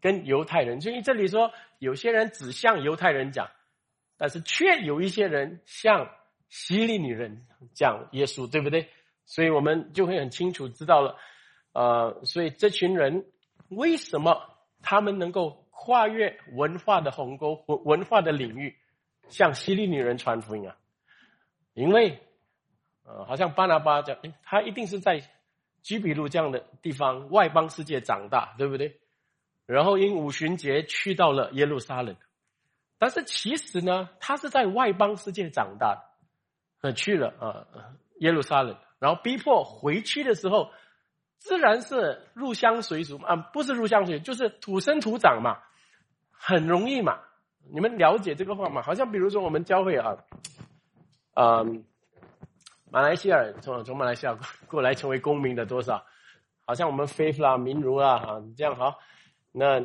[0.00, 0.80] 跟犹太人。
[0.80, 3.48] 所以这里说有些人只向犹太人讲，
[4.18, 6.10] 但是却有一些人向
[6.48, 8.88] 希利女人讲耶稣，对不对？
[9.24, 11.16] 所以我们就会很清楚知道了。
[11.76, 13.26] 呃，所以这群人
[13.68, 14.40] 为什么
[14.80, 18.78] 他们能够跨越文化的鸿沟、文文化的领域，
[19.28, 20.74] 向希利女人传福音啊？
[21.74, 22.18] 因为，
[23.04, 25.20] 呃，好像巴拿巴讲，他一定是在
[25.82, 28.98] 居比路这样的地方外邦世界长大，对不对？
[29.66, 32.16] 然后因五旬节去到了耶路撒冷，
[32.98, 37.66] 但是其实呢，他是在外邦世界长大的，呃，去了啊
[38.20, 40.70] 耶路撒冷，然后逼迫回去的时候，
[41.46, 45.58] 自然是入乡随俗，啊，不是入乡随，就是土生土长嘛，
[46.32, 47.20] 很容易嘛。
[47.72, 48.82] 你们了解这个话吗？
[48.82, 50.16] 好像比如说我们教会啊，
[51.34, 51.84] 嗯，
[52.90, 56.04] 马来西亚从从马来西亚 过来成为公民的多少？
[56.66, 58.98] 好像我们 faith 啦、明如啦啊，这样好，
[59.52, 59.78] 那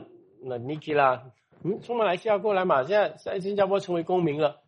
[0.43, 1.21] 那 Niki 啦。
[1.63, 4.61] 嗯，从马来西亚过来嘛，现在在新加坡成为公民了。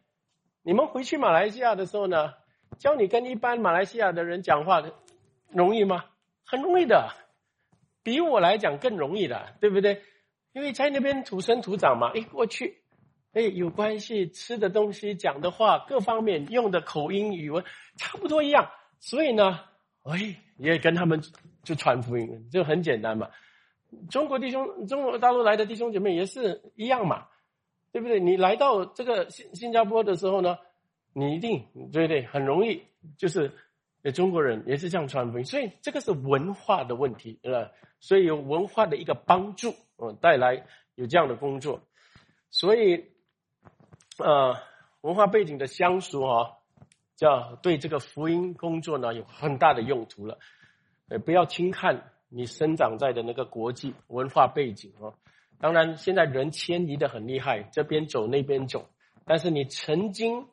[0.62, 2.36] 你们回去马来西亚的时候呢，
[2.77, 4.93] 教你跟一般马来西亚的人讲话的
[5.49, 6.06] 容易吗？
[6.54, 7.10] 很容易的，
[8.04, 10.04] 比我来讲更容易的，对不对？
[10.52, 12.84] 因为在那边土生土长嘛，哎，过去，
[13.32, 17.66] 哎，有关系，吃的东西、讲的话，各方面用的口音、语文
[17.98, 19.62] 差不多一样，所以呢，
[20.04, 21.24] 哎，也跟他们
[21.63, 23.32] 就传福音，就很简单嘛。
[24.12, 27.26] 中国弟兄，中国大陆来的弟兄姐妹也是一样嘛，
[27.92, 28.20] 对不对？
[28.20, 30.60] 你来到这个新新加坡的时候呢，
[31.13, 32.28] 你一定对不对？
[32.28, 32.84] 很容易
[33.18, 33.52] 就是，
[34.12, 41.82] 中国人也是这样传福音，所以这个是文化的问题，呃，所以有文化的一个帮助，嗯，带来有这样的工作，
[42.52, 43.06] 所以，
[44.18, 44.56] 呃，
[45.02, 46.58] 文化背景的相熟哈，
[47.16, 50.38] 叫对这个福音工作呢有很大的用途了，
[51.10, 52.10] 呃，不要轻看。
[52.36, 55.13] 你生长在的那个国际文化背景哦，
[55.60, 58.89] 当然现在人迁移的很厉害，这边走那边走，
[59.24, 60.48] 但是你曾经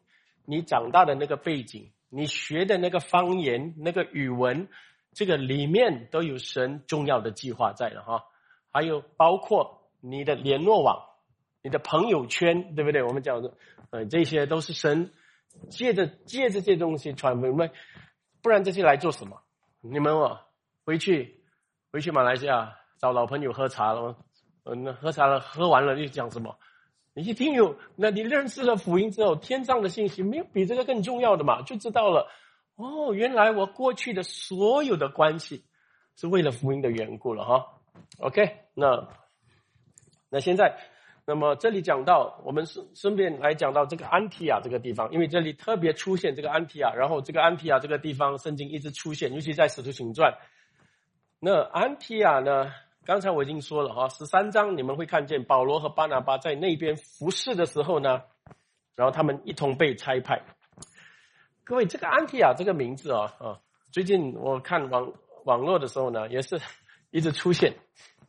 [0.44, 4.68] 你长大的那个背景，你学的那个方言、那个语文，
[5.14, 8.24] 这个里面都有神重要的计划在了哈。
[8.70, 11.02] 还有包括你的联络网、
[11.62, 13.02] 你的朋友圈，对不对？
[13.02, 13.54] 我们讲的，
[13.90, 15.12] 呃，这些都是神
[15.70, 17.72] 借着借着这东西传回来，
[18.42, 19.40] 不然这些来做什么？
[19.80, 20.40] 你们哦，
[20.84, 21.40] 回去。
[21.92, 24.16] 回去马来西亚找老朋友喝茶了，
[24.62, 26.56] 嗯，那喝茶了，喝完了又讲什么？
[27.12, 31.62] 你一定有，那你认识了福音之后，天上的信息没有比这个更重要的嘛？
[31.62, 32.28] 就知道了，
[32.76, 35.64] 哦，原来我过去的所有的关系
[36.14, 37.66] 是为了福音的缘故了哈。
[38.18, 39.08] OK，那
[40.30, 40.78] 那现在，
[41.26, 50.32] 那么这里讲到，我们顺顺便来讲到这个安提亚这个地方，因为这里特别出现这个安提亚，然后这个安提亚这个地方圣经一直出现，尤其在使徒行传。
[51.40, 52.72] 那安提亚呢？
[53.10, 58.22] 刚才我已经说了哈，十三章你们会看见保罗和巴拿巴在那边服侍的时候呢，
[58.94, 60.44] 然后他们一同被差派。
[61.64, 63.58] 各位，这个安提亚这个名字啊啊，
[63.90, 65.12] 最近我看网
[65.44, 66.60] 网络的时候呢，也是
[67.10, 67.74] 一直出现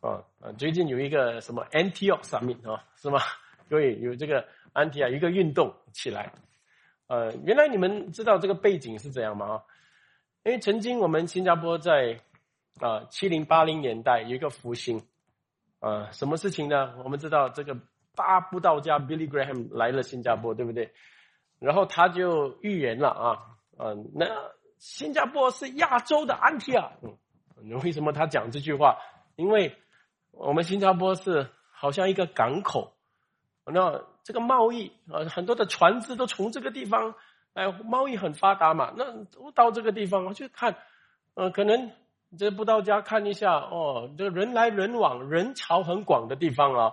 [0.00, 3.20] 啊啊，最近有一个什么 Antioch 上面啊，是吗？
[3.70, 6.32] 各位有这个安提亚一个运动起来，
[7.06, 9.46] 呃，原来你们知道这个背景是怎样吗？
[9.46, 9.62] 啊，
[10.42, 12.18] 因为曾经我们新加坡在。
[12.80, 15.02] 啊，七零八零年代有一个复兴，
[15.78, 16.94] 啊，什么事情呢？
[17.04, 17.76] 我们知道这个
[18.16, 20.92] 八布道家 Billy Graham 来了新加坡，对不对？
[21.60, 23.38] 然后他就预言了啊，
[23.78, 24.26] 嗯，那
[24.78, 26.92] 新加坡是亚洲的安提亚。
[27.02, 28.96] 嗯，为什么他讲这句话？
[29.36, 29.76] 因为
[30.32, 32.94] 我们新加坡是好像一个港口，
[33.66, 37.14] 那这个贸易啊，很多的船只都从这个地方，
[37.52, 38.92] 哎，贸易很发达嘛。
[38.96, 40.76] 那都到这个地方我去看，
[41.34, 41.92] 呃，可能。
[42.38, 46.92] 这不到家看一下哦，这人来人往，人潮很广的地方啊，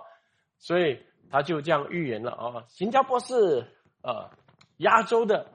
[0.58, 0.98] 所以
[1.30, 2.64] 他就这样预言了啊。
[2.68, 3.66] 新加坡是
[4.02, 4.30] 呃
[4.76, 5.46] 亚洲的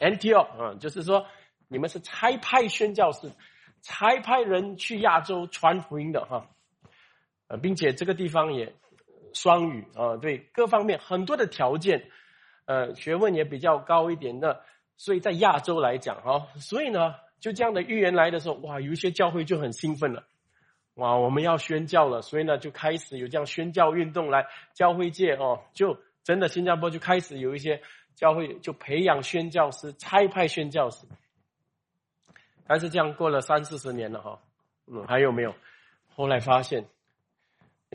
[0.00, 1.24] Antioch 啊，就是说
[1.68, 3.32] 你们是差派宣教士，
[3.80, 6.46] 差派人去亚洲传福音的哈，
[7.48, 8.74] 呃，并且这个地方也
[9.32, 12.10] 双语啊，对各方面很多的条件，
[12.66, 14.60] 呃，学问也比较高一点的，
[14.98, 17.14] 所以在亚洲来讲啊，所以呢。
[17.42, 20.24] 就这样的预言来的时候，哇，有一些教会就很兴奋了，
[20.94, 27.82] 哇，我们要宣教了，所以呢，就开始有这样宣教运动来，教会界哦，就真的新加坡就开始有一些
[28.14, 31.04] 教会就培养宣教师，差派宣教师。
[32.64, 34.38] 但是这样过了三四十年了哈，
[34.86, 35.52] 嗯，还有没有？
[36.14, 36.86] 后来发现，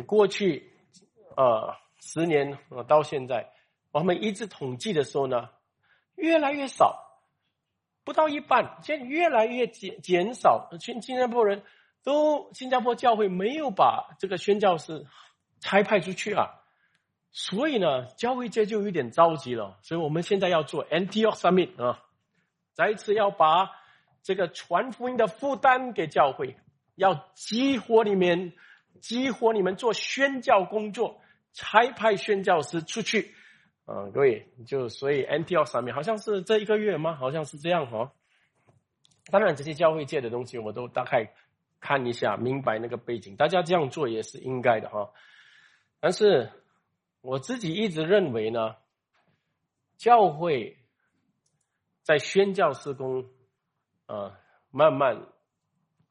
[0.06, 0.70] 过去
[1.38, 3.50] 呃十年呃到现在，
[3.92, 5.50] 我们一直统计的时候呢，
[6.18, 7.07] 越来越少。
[8.08, 10.70] 不到一半，现在越来越减减少。
[10.80, 11.64] 新新加坡人
[12.06, 15.06] 都新加坡教会没有把这个宣教士
[15.60, 16.48] 差派出去啊，
[17.34, 19.78] 所以呢，教会界就有点着急了。
[19.82, 22.00] 所以我们现在要做 Antioch Summit 啊，
[22.74, 23.72] 再一次要把
[24.24, 26.56] 这个传福音的负担给教会，
[26.96, 28.54] 要激活里面，
[29.02, 31.20] 激活你们做宣教工作，
[31.52, 33.36] 差派宣教师出去。
[33.88, 37.16] 啊，各位，就所以 NTL 上面好像是这一个月吗？
[37.16, 38.12] 好像是这样哈。
[39.32, 41.32] 当然，这些教会界的东西，我都大概
[41.80, 43.38] 看一下，明白那个背景。
[43.38, 45.14] 大家这样做也是应该的哈。
[46.02, 46.52] 但是，
[47.22, 48.76] 我自己一直认为呢，
[49.96, 50.78] 教会
[52.04, 53.26] 在宣教施工，
[54.06, 54.38] 啊，
[54.70, 55.28] 慢慢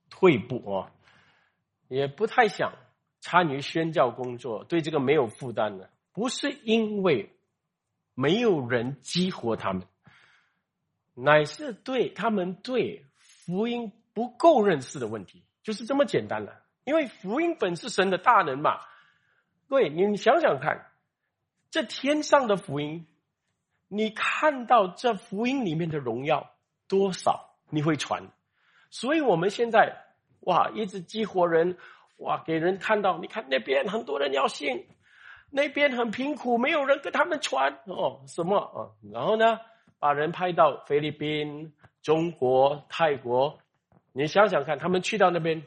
[0.08, 0.92] 退步啊，
[1.88, 2.72] 也不太想
[3.20, 7.36] 参与宣教工作，对这个没有负担的，不是因为
[8.16, 9.83] 没有人激活他们，
[11.14, 16.62] 乃是对他们对福音不够认识的问题，就是这么简单了。
[16.85, 18.81] 因为福音本是神的大能嘛，
[19.68, 20.87] 各位，你想想看。
[21.70, 23.07] 这天上的福音，
[23.88, 26.55] 你看到这福音里面的荣耀
[26.88, 28.31] 多少，你会传。
[28.88, 30.07] 所以我们现在
[30.40, 31.76] 哇，一直激活人，
[32.16, 34.87] 哇，给人看到，你看那边很多人要信，
[35.50, 38.90] 那边很贫苦，没有人跟他们传哦，什么啊？
[39.12, 39.59] 然后呢，
[39.98, 43.59] 把人派到菲律宾、中国、泰国，
[44.12, 45.62] 你想想看，他们去到那边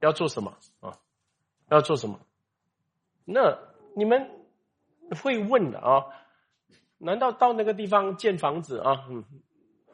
[0.00, 0.98] 要做什么啊？
[1.70, 2.18] 要做什么？
[3.24, 3.58] 那
[3.94, 4.30] 你们？
[5.22, 6.04] 会问的啊？
[6.98, 9.06] 难道到那个地方建房子啊？
[9.08, 9.24] 嗯，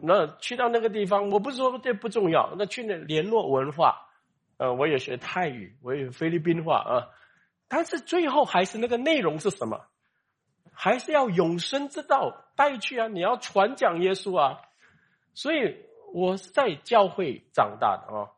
[0.00, 2.52] 那去到那个地方，我不是说这不重要。
[2.58, 4.08] 那去那联络文化，
[4.56, 7.06] 呃，我也学泰语，我也菲律宾话啊。
[7.68, 9.86] 但是最后还是那个内容是什么？
[10.76, 13.06] 还是要永生之道带去啊！
[13.06, 14.60] 你要传讲耶稣啊！
[15.32, 15.76] 所以
[16.12, 18.30] 我是在教会长大的啊，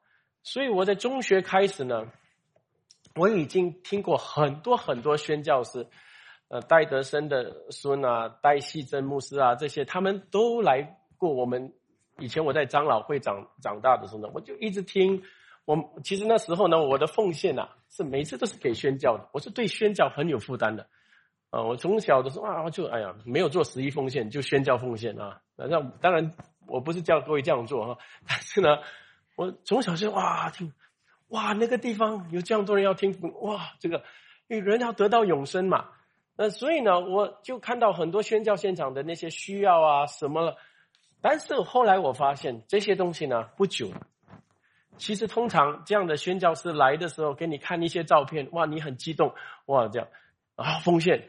[0.43, 2.07] 所以我在中学开始呢，
[3.15, 5.87] 我已经听过很多很多宣教师。
[6.49, 11.73] 呃，戴德生的孙啊，戴西珍牧师啊，这些他们都来过我们。
[12.19, 15.23] 以前我在长老会长长大的时候呢，我就一直听。
[15.67, 19.29] 我其实那时候呢，我的奉献呐，是每次都是给宣教的。
[19.33, 20.87] 我是对宣教很有负担的。
[21.51, 25.43] 啊，我从小的时候啊，就哎呀，没有做十一奉献，就宣教奉献啊。
[25.57, 26.35] 那当然，
[26.67, 28.79] 我不是叫各位这样做哈，但是呢，
[29.37, 30.73] 我从小就哇听，
[31.29, 34.05] 哇那个地方有这样多人要听，哇这个，
[34.49, 35.89] 因为人要得到永生嘛。
[36.37, 40.57] 那所以呢，我就看到很多宣教现场的那些需要啊什么了，
[41.23, 43.91] 但是后来我发现这些东西呢不久，
[44.99, 49.35] 其实通常这样的宣教师来的时候给你看一些照片，哇，你很激动，
[49.67, 50.09] 哇这样
[50.55, 51.29] 啊奉献，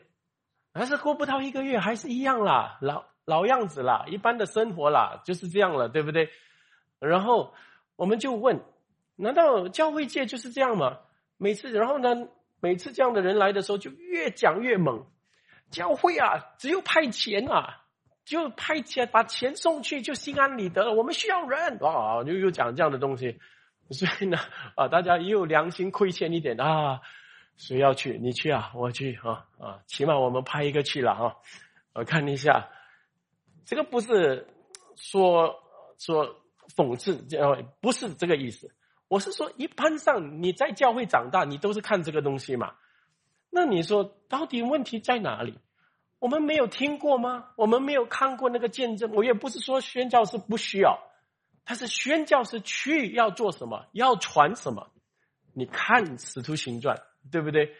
[0.73, 6.29] 但是过不到一个月还是一样啦，老老样子啦，一般的生活啦，就是这样了，对不对？
[6.99, 7.53] 然后
[7.95, 8.61] 我们就问，
[9.15, 10.99] 难道教会界就是这样吗？
[11.37, 12.27] 每次然后呢？
[12.59, 15.05] 每次这样的人来的时候，就越讲越猛。
[15.69, 17.83] 教会啊，只有派钱啊，
[18.25, 20.91] 就派钱把钱送去，就心安理得了。
[20.91, 23.39] 我们需要人啊，又又讲这样的东西，
[23.91, 24.37] 所以呢，
[24.75, 27.01] 啊，大家也有良心亏欠一点啊。
[27.55, 28.19] 谁要去？
[28.21, 31.35] 你去啊，我去啊啊，起码我们派一个去了啊。
[31.93, 32.69] 我看一下，
[33.65, 34.47] 这个不是
[34.95, 35.55] 说
[35.97, 36.35] 说
[36.75, 38.71] 讽刺，这样不是这个意思。
[39.07, 42.75] 我是说，一般上你在教会长大，你都是看这个东西嘛。
[43.49, 45.57] 那你说到底问题在哪里？
[46.19, 47.51] 我们没有听过吗？
[47.55, 49.11] 我们没有看过那个见证？
[49.13, 50.99] 我也不是说宣教是不需要，
[51.67, 53.87] 他是宣教是去要做什么？
[53.91, 54.89] 要传什么？
[55.53, 56.95] 你看《使徒行传》，
[57.29, 57.75] 对不对？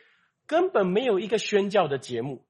[0.45, 2.45] 根本没有一个宣教的节目，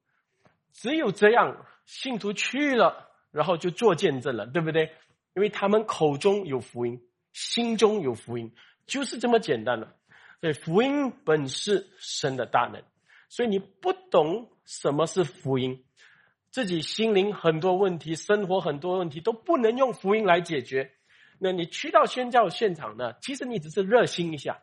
[0.73, 4.91] 只有这样，信徒去了，然后就做见证了，对不对？
[5.35, 6.99] 因为他们口中有福音。
[7.33, 8.51] 心中有福音，
[8.87, 9.95] 就是这么简单的。
[10.39, 12.81] 对，福音本是神的大能，
[13.29, 15.85] 所以你不懂什么是福音，
[16.49, 20.93] 自己心灵很多问题，生活很多问题都不能用福音来解决。
[21.39, 23.13] 那你去到宣教现场呢？
[23.21, 24.59] 其实你只是热心一下，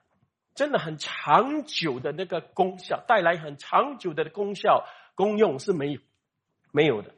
[0.54, 6.00] 真的很长久的那个功效，带来很长久的功效功用是没有
[6.72, 7.14] 没有的。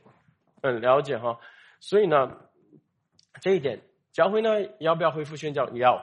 [0.63, 1.39] 嗯，了解哈。
[1.81, 2.37] 所以呢，
[3.41, 3.83] 这一点。
[4.13, 4.49] 教会呢
[4.81, 5.69] 要不要恢复宣教？
[5.75, 6.03] 要，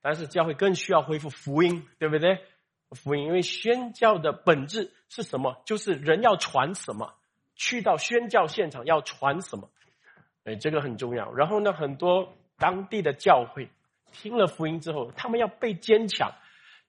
[0.00, 2.38] 但是教会更需要恢复福音，对不对？
[2.92, 5.60] 福音，因为宣教的本质是什么？
[5.66, 7.12] 就是人要传什么，
[7.56, 9.68] 去到宣教现场要传什么，
[10.44, 11.32] 哎，这个很重要。
[11.32, 13.68] 然后呢，很多当地的教会
[14.12, 16.32] 听了福音之后，他们要被坚强，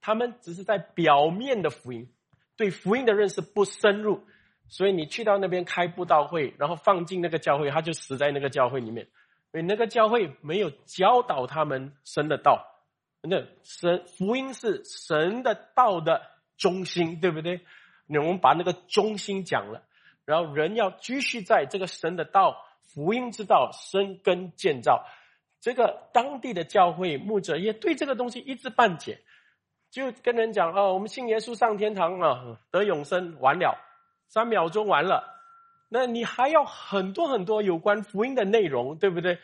[0.01, 2.07] 他们只是在表面的福音，
[2.55, 4.23] 对福音的认识不深入，
[4.69, 9.07] 所以你去到那边开布道会，然后放进那个教会，他就死在那个教会里面。
[9.51, 12.65] 所以那个教会没有教导他们神的道，
[13.21, 16.21] 那神福音是神的道的
[16.57, 17.61] 中心，对不对？
[18.05, 19.81] 那我们把那个中心讲了，
[20.25, 25.05] 然后人要继续在这个神的道、福音之道生根建造。
[25.65, 29.21] 这个当地的教会牧者也对这个东西一知半解，
[29.89, 33.75] 就跟人讲哦，我们信耶稣上天堂啊，得永生，完了，
[34.27, 35.23] 三秒钟完了。
[35.89, 39.39] 那你还要很多很多有关福音的内容，对不对？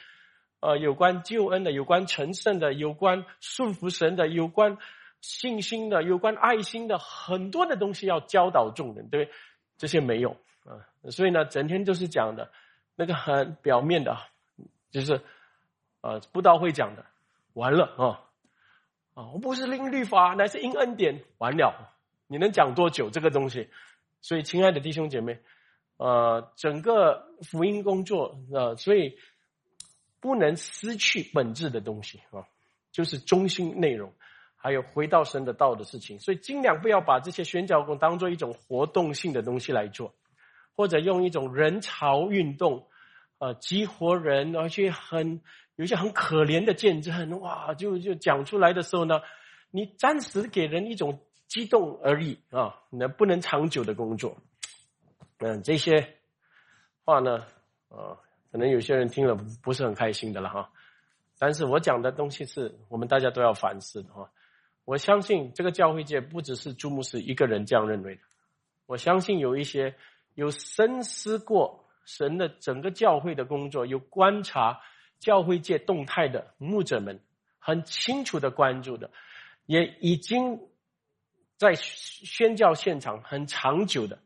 [0.59, 4.77] 呃，有关救恩的，有关成圣的，有关顺服神的，有关
[5.21, 9.33] 信心的，有关爱心的，很多的东西要教导众人，对不对？
[9.79, 12.51] 这些没有啊，所以呢，整天都是讲的
[12.95, 14.15] 那个很表面的，
[14.91, 15.19] 就是
[16.01, 17.05] 呃，布道会讲的，
[17.53, 18.21] 完了啊
[19.13, 21.93] 啊，我不是因律法，乃是因恩典，完了，
[22.27, 23.69] 你能讲多久这个东西？
[24.21, 25.39] 所以，亲爱的弟兄姐妹，
[25.97, 29.17] 呃，整个福音工作啊，所以
[30.19, 32.45] 不能失去本质的东西啊，
[32.91, 34.13] 就是中心内容。
[34.63, 40.13] 还有回到神的道的事情，所以尽量不要把这些宣教工当做一种活动性的东西来做，
[40.75, 42.85] 或者用一种人潮运动，
[43.39, 45.41] 呃，激活人，而且很
[45.75, 49.21] 有些很可怜的见证，哇，就就讲出来的时候呢，
[49.71, 54.37] 你暂时给人一种激动而已啊，那不能长久的工作。
[55.39, 56.17] 嗯，这些
[57.03, 57.45] 话呢，
[57.89, 58.17] 呃，
[58.51, 60.69] 可能有些人听了不是很开心的了哈，
[61.39, 64.29] 但是我讲的东西是我们大家都要反思的哈。
[64.85, 68.21] 我相信这个教会界不只是朱牧师一个人这样认为的，
[68.85, 69.95] 我相信有一些
[70.35, 74.79] 有深思过神的整个教会的工作，有观察
[75.21, 77.21] 教会界动态的牧者们，
[77.59, 79.09] 很清楚的关注的，
[79.65, 80.59] 也已经
[81.55, 84.19] 在宣教现场很长久的，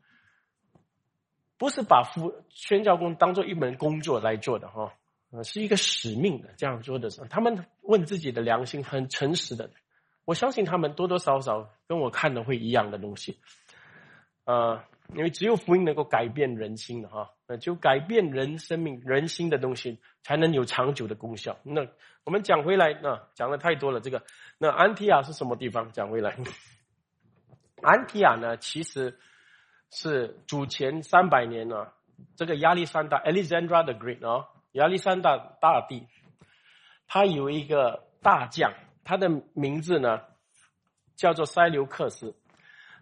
[1.58, 4.94] 不是把宣宣教工当做一门工作来做的哈，
[5.44, 9.70] 是一个使命的这样做的，他们问自己的良心，很诚实的。
[10.24, 13.38] 我相信他们多多少少跟我看的会一样的东西，
[14.44, 14.82] 呃，
[15.14, 21.58] 因为只有福音能够改变人心的哈，那就改变人生命、人心的东西，才能有长久的功效。
[21.62, 21.86] 那
[22.24, 24.00] 我们讲回来，那讲的太多了。
[24.00, 24.22] 这个，
[24.58, 25.92] 那安提亚是什么地方？
[25.92, 26.36] 讲回来，
[27.82, 29.18] 安提亚呢，其实
[29.90, 31.92] 是主前三百年呢，
[32.34, 36.06] 这个亚历山大 （Alexander the Great） 啊，亚历山大大帝，
[37.06, 38.72] 他有一个大将。
[39.08, 40.22] 他的名字呢，
[41.14, 42.34] 叫做塞琉克斯。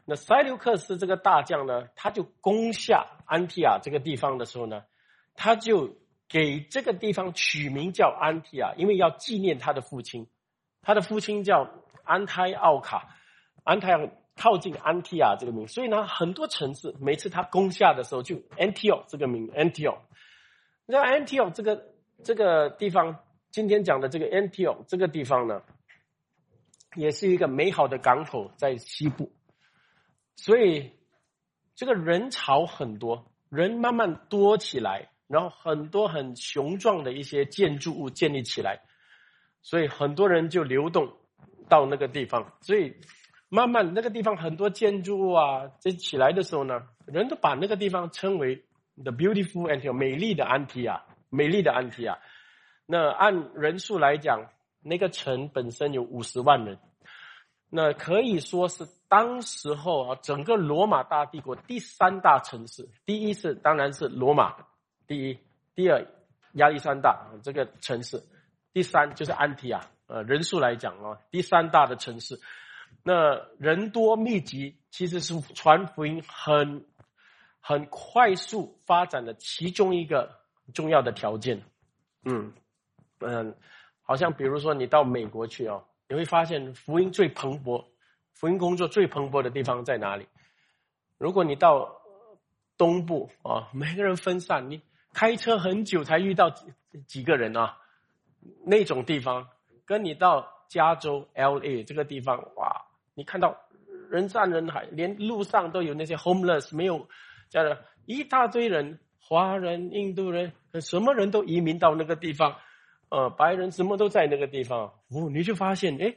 [0.04, 4.84] 那塞琉克斯这个大将呢，他就攻下安提亚这个地方的时候呢，
[5.34, 5.96] 他就
[6.28, 10.28] 给这个地方取名叫安提亚，因为要纪念他的父亲。
[10.82, 11.70] 他的父亲叫
[12.02, 13.16] 安泰奥卡，
[13.62, 13.92] 安泰
[14.36, 19.96] 靠近安提亚这个名，所以呢，很多城市每次他攻下的时候就 Antio 这个名 Antio。
[20.86, 21.86] 那 Antio 这个
[22.22, 25.62] 这个地方，今天讲的这个 Antio 这个地方呢？
[26.96, 29.32] 也是一个美好的港口，在西部，
[30.36, 30.92] 所以
[31.74, 38.82] 这个人潮很多，人慢慢多起来，然后很多很雄壮的一些建筑物建立起来，
[39.62, 41.16] 所以很多人就流动
[41.68, 42.94] 到那个地方，所以
[43.48, 48.64] 慢慢那个地方很多建筑物啊，这起来的时候呢，人都把那个地方称为
[49.02, 52.18] the beautiful Antia” 美丽的安提亚，美丽的安提亚。
[52.86, 54.50] 那按人数来讲。
[54.86, 56.78] 那个城本身有五十万人，
[57.70, 62.88] 那可以说是当时候啊，整个罗马大帝国第三大城市。
[63.06, 64.56] 第一是当然是罗马，
[65.06, 65.38] 第一，
[65.76, 66.04] 第二
[66.54, 68.20] 亚历山大这个城市，
[68.72, 69.82] 第三就是安提亚。
[70.08, 72.40] 呃，人数来讲啊，第三大的城市，
[73.04, 76.84] 那人多密集，其实是传福音很
[77.60, 80.40] 很快速发展的其中一个
[80.74, 81.62] 重要的条件。
[82.24, 82.52] 嗯
[83.20, 83.54] 嗯。
[84.02, 87.84] 好像比如说你到美国去哦，你会发现福音最蓬勃，
[88.34, 90.26] 福音工作最蓬勃的地方在哪里？
[91.18, 92.02] 如果你到
[92.76, 94.82] 东部啊，每个人分散，你
[95.12, 96.66] 开车很久才遇到几
[97.06, 97.78] 几个人啊，
[98.66, 99.48] 那种地方，
[99.86, 103.56] 跟你到加州 L A 这个地方，哇，你看到
[104.10, 107.08] 人山人海，连路上都有那些 homeless，没有
[107.48, 112.56] 这样的一大堆人，华人、印度人，什么人都移民到那个地方。
[113.10, 116.16] 呃，白人什么都在那个地方，哦，你就发现，哎，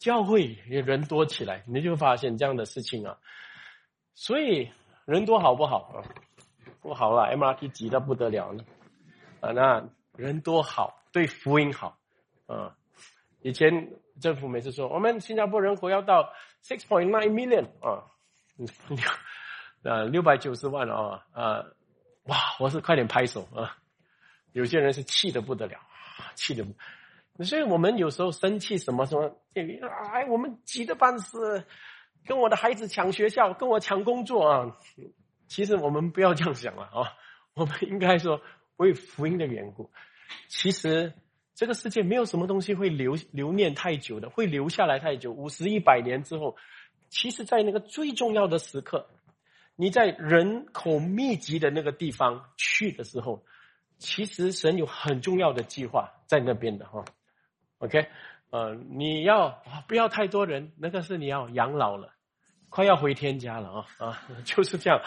[0.00, 3.18] 教会人多起来，你就发现这样的事情啊。
[4.14, 4.68] 所以
[5.04, 6.02] 人多好不好啊？
[6.80, 8.64] 不好了，MRT 挤得不得了呢。
[9.40, 9.86] 啊，那
[10.16, 11.98] 人多好，对福音好。
[12.46, 12.74] 啊，
[13.42, 16.32] 以前政府每次说，我们新加坡人口要到
[16.64, 18.08] six point nine million 啊，
[19.84, 21.64] 呃，六百九十万啊，啊，
[22.24, 23.76] 哇，我是快点拍手啊。
[24.52, 25.78] 有些人是气得不得了。
[26.34, 26.64] 气的，
[27.44, 29.36] 所以我们有时候生气什么什么，
[30.12, 31.64] 哎，我们急得半死，
[32.26, 34.76] 跟我的孩子抢学校，跟我抢工作啊。
[35.48, 37.16] 其实我们不要这样想了啊，
[37.54, 38.40] 我们应该说
[38.76, 39.90] 为福音的缘故。
[40.48, 41.12] 其实
[41.54, 45.32] 这个世界没有什么东西会留留念太久的，会留下来太久。
[45.32, 46.56] 五十一百年之后，
[47.08, 49.08] 其实，在那个最重要的时刻，
[49.76, 53.44] 你在人口密集的那个地方去的时候。
[54.02, 57.04] 其实神有很重要的计划在那边的哈
[57.80, 58.06] ，OK，
[58.50, 60.72] 呃，你要不要太多人？
[60.78, 62.14] 那个是你要养老了，
[62.70, 65.02] 快要回天家了啊啊， 就是这样，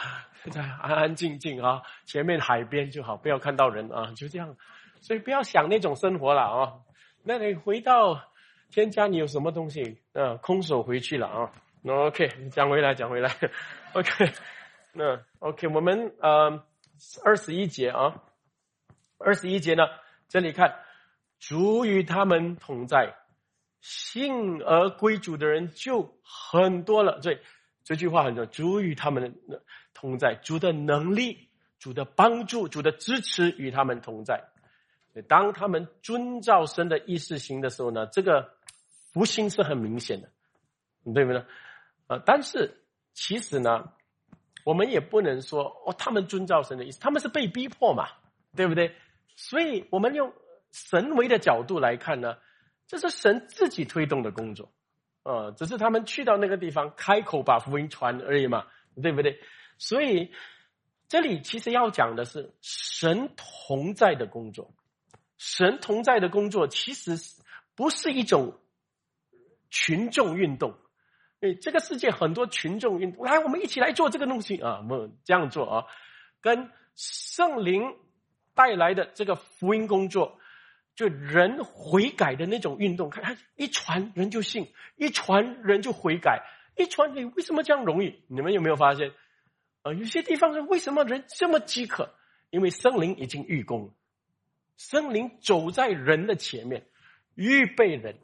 [0.51, 4.57] 在安安静静啊，前面海边就好，不要看到人啊，就这样。
[5.01, 6.73] 所以不要想那种生活了啊。
[7.23, 8.21] 那你回到
[8.69, 9.99] 天家，你有什么东西？
[10.13, 11.51] 呃，空手回去了啊。
[11.81, 13.29] 那 OK，讲回来，讲回来。
[13.91, 14.31] OK，
[14.93, 16.63] 那 OK，我们呃
[17.25, 18.23] 二十一节啊，
[19.17, 19.83] 二十一节呢，
[20.29, 20.73] 这里看
[21.47, 23.15] 主与他们同在。
[23.81, 27.39] 信而归主的人就很多了，所以
[27.83, 28.49] 这句话很重要。
[28.49, 29.35] 主与他们
[29.93, 34.41] 同在，主的能力、主的帮助、主的支持与他们同在。
[35.27, 38.53] 当他们遵照神的意识行的时候呢，这个
[39.11, 40.29] 福星是很明显的，
[41.13, 41.43] 对不对？
[42.07, 43.91] 呃，但是其实呢，
[44.63, 48.07] 我们也不能说哦，他们遵照神的意思，他们是被逼迫嘛，
[48.55, 48.95] 对不对？
[49.35, 50.33] 所以我们用
[50.73, 52.35] 神为的角度来看呢。
[52.85, 54.71] 这是神自己推动的工作，
[55.23, 58.67] 呃，只是他们去到那个地方开口把福音传而已嘛，
[59.01, 59.39] 对不对？
[59.77, 60.31] 所以
[61.07, 64.75] 这里其实要讲的是神同在的工作，
[65.37, 67.17] 神同在的工作其实
[67.73, 68.59] 不是一种
[69.71, 70.75] 群众运动，
[71.39, 75.85] 对这个世界很多群众运动，来我们一起来做这个东西啊，我们这样做啊，
[76.41, 77.95] 跟圣灵
[78.53, 80.37] 带来的这个福音工作。
[80.95, 86.43] 就人悔改的那种运动，看，一传人就信，一传人就悔改，
[86.77, 88.23] 一传你为什么这样容易？
[88.27, 89.11] 你们有没有发现？
[89.81, 92.13] 啊，有些地方是为什么人这么饥渴？
[92.51, 93.93] 因为圣灵已经预功了，
[94.77, 96.85] 圣灵走在人的前面，
[97.33, 98.19] 预备人，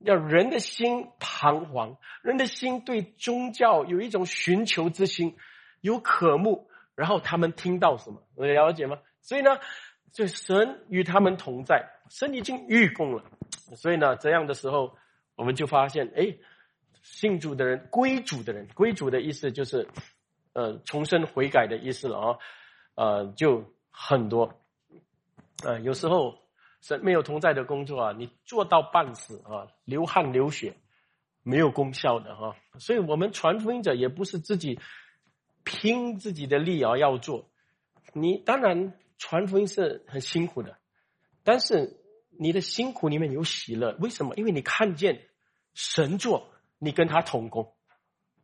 [0.00, 5.36] 要人的心彷徨，人的心对宗教有一种寻求之心，
[5.80, 8.20] 有渴慕，然后他们听到什么？
[8.34, 8.98] 了解吗？
[9.20, 9.58] 所以呢？
[10.14, 13.24] 就神与他们同在，神已经预供了，
[13.74, 14.96] 所以呢，这样的时候，
[15.34, 16.36] 我们就发现，哎，
[17.02, 19.88] 信主的人、归主的人，归主的意思就是，
[20.52, 22.38] 呃，重生悔改的意思了啊，
[22.94, 24.54] 呃，就很多，
[25.64, 26.38] 呃，有时候
[26.80, 30.76] 神没有同在的工作啊，你做到半死啊，流汗流血，
[31.42, 34.78] 没有功效的哈，所以我们传福音者也不是自己
[35.64, 37.50] 拼自己的力而要做，
[38.12, 38.94] 你当然。
[39.16, 40.76] 传福音是很辛苦的，
[41.44, 42.00] 但是
[42.38, 44.34] 你的辛苦里面有喜乐，为什么？
[44.34, 45.28] 因为你看见
[45.72, 47.72] 神做，你跟他同工。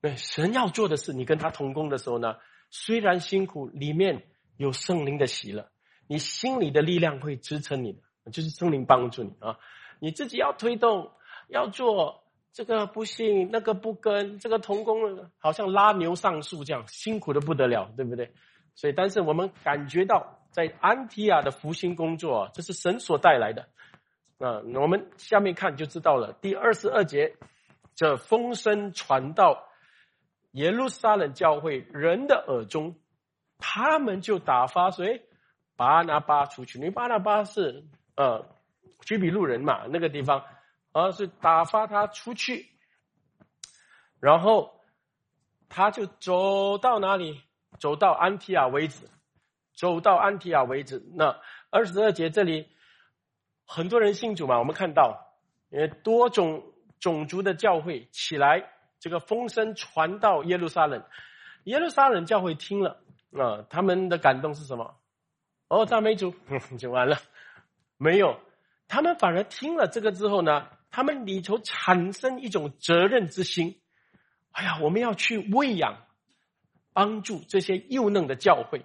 [0.00, 2.36] 对，神要做的事，你跟他同工的时候呢，
[2.70, 5.70] 虽然辛苦，里面有圣灵的喜乐，
[6.06, 9.58] 你心里的力量会支撑你的，就是圣灵帮助你啊。
[9.98, 11.10] 你自己要推动，
[11.48, 18.32] 要做这个不信，那个不跟，这个同工好像拉牛上树这样，辛苦的不得了，对不对？
[18.74, 20.38] 所以，但是我们感觉到。
[20.50, 23.68] 在安提亚的复兴工作，这是神所带来的。
[24.38, 26.32] 啊，我们下面看就知道了。
[26.40, 27.36] 第二十二节，
[27.94, 29.68] 这风声传到
[30.52, 32.96] 耶路撒冷教会人的耳中，
[33.58, 35.22] 他们就打发谁？
[35.76, 36.78] 巴拿巴出去。
[36.78, 37.84] 因为巴拿巴是
[38.16, 38.46] 呃
[39.04, 40.44] 居比路人嘛，那个地方，
[40.92, 42.70] 而是打发他出去，
[44.20, 44.80] 然后
[45.68, 47.42] 他就走到哪里？
[47.78, 49.06] 走到安提亚为止。
[49.80, 51.02] 走到安提亚为止。
[51.14, 52.68] 那二十二节这里，
[53.64, 54.58] 很多人信主嘛。
[54.58, 55.32] 我们看到，
[55.70, 56.62] 呃，多种
[56.98, 58.68] 种族的教会起来，
[58.98, 61.02] 这个风声传到耶路撒冷。
[61.64, 63.02] 耶路撒冷教会听了，
[63.32, 64.96] 啊，他们的感动是什么？
[65.68, 66.34] 哦，赞美主，
[66.78, 67.16] 就完了。
[67.96, 68.38] 没有，
[68.86, 73.80] 他们反而听了这个之后呢，他们里头产生一种责任之心。
[74.50, 76.04] 哎呀，我们要去喂养、
[76.92, 78.84] 帮助这些幼嫩的教会。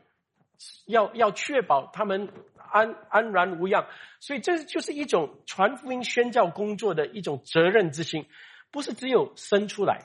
[0.88, 2.30] 要要确保他们
[2.72, 3.86] 安安然无恙，
[4.20, 8.26] 所以这就是一种传福音宣教工作的一种责任之心，
[8.72, 10.02] 不是只有生出来，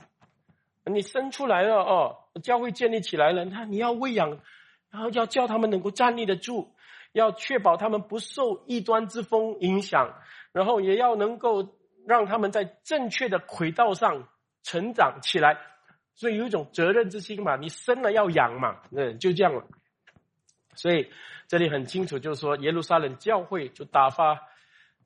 [0.85, 4.39] 你生出来了哦，教会建立起来了，那你要喂养，
[4.91, 6.73] 然后要叫他们能够站立得住，
[7.13, 10.15] 要确保他们不受异端之风影响，
[10.53, 14.29] 然后也要能够让他们在正确的轨道上
[14.63, 15.59] 成长起来，
[16.15, 19.65] 所以有一种责任之心嘛，你生了要养嘛，嗯，就这样了。
[20.81, 21.11] 所以
[21.47, 24.41] 这里很清楚，就是说耶路撒冷教会就打发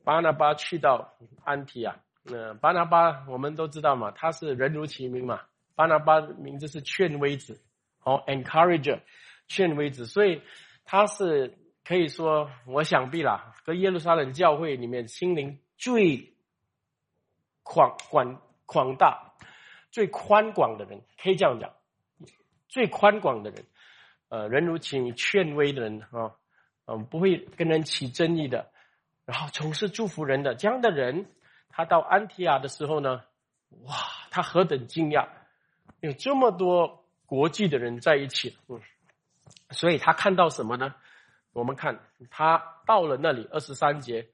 [0.04, 1.96] 巴拿巴去到安提亚。
[2.22, 5.40] 那巴拿巴我们都知道嘛，他是人如其名嘛。
[5.74, 7.60] 巴拿巴名字是劝威子，
[8.04, 9.00] 哦，encourager，
[9.48, 10.06] 劝威子。
[10.06, 10.40] 所以
[10.84, 16.34] 他是可以说，我想必啦，跟耶路撒冷教会里面心灵最
[17.64, 19.34] 广广广大、
[19.90, 21.72] 最宽广的人，可以这样讲，
[22.68, 23.64] 最宽广的人。
[24.34, 26.34] 呃，人如其名，劝威的人啊，
[26.86, 28.72] 嗯，不会跟人起争议的，
[29.26, 31.26] 然后总是祝福人的这样的人，
[31.68, 33.22] 他到安提亚的时候呢，
[33.84, 33.94] 哇，
[34.32, 35.28] 他何等惊讶！
[36.00, 38.80] 有这么多国际的人在一起，嗯，
[39.70, 40.96] 所以他看到什么呢？
[41.52, 44.26] 我们看他到了那里，二十三节，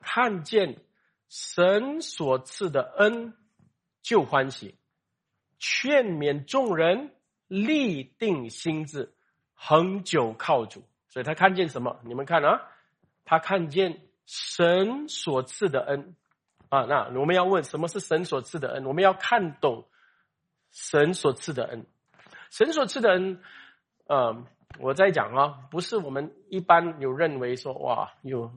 [0.00, 0.82] 看见
[1.28, 3.34] 神所赐的恩，
[4.02, 4.76] 就欢喜，
[5.60, 7.14] 劝勉众人
[7.46, 9.14] 立定心志，
[9.54, 10.82] 恒久靠主。
[11.08, 12.00] 所以他看见什么？
[12.04, 12.60] 你们看啊，
[13.24, 16.14] 他看见神所赐的恩
[16.68, 16.82] 啊。
[16.82, 18.84] 那我们要问，什么是神所赐的恩？
[18.84, 19.86] 我们要看懂
[20.70, 21.86] 神所赐的恩，
[22.50, 23.42] 神所赐的恩，
[24.08, 24.46] 嗯。
[24.80, 28.50] 我在讲啊，不是我们一般有认为说哇有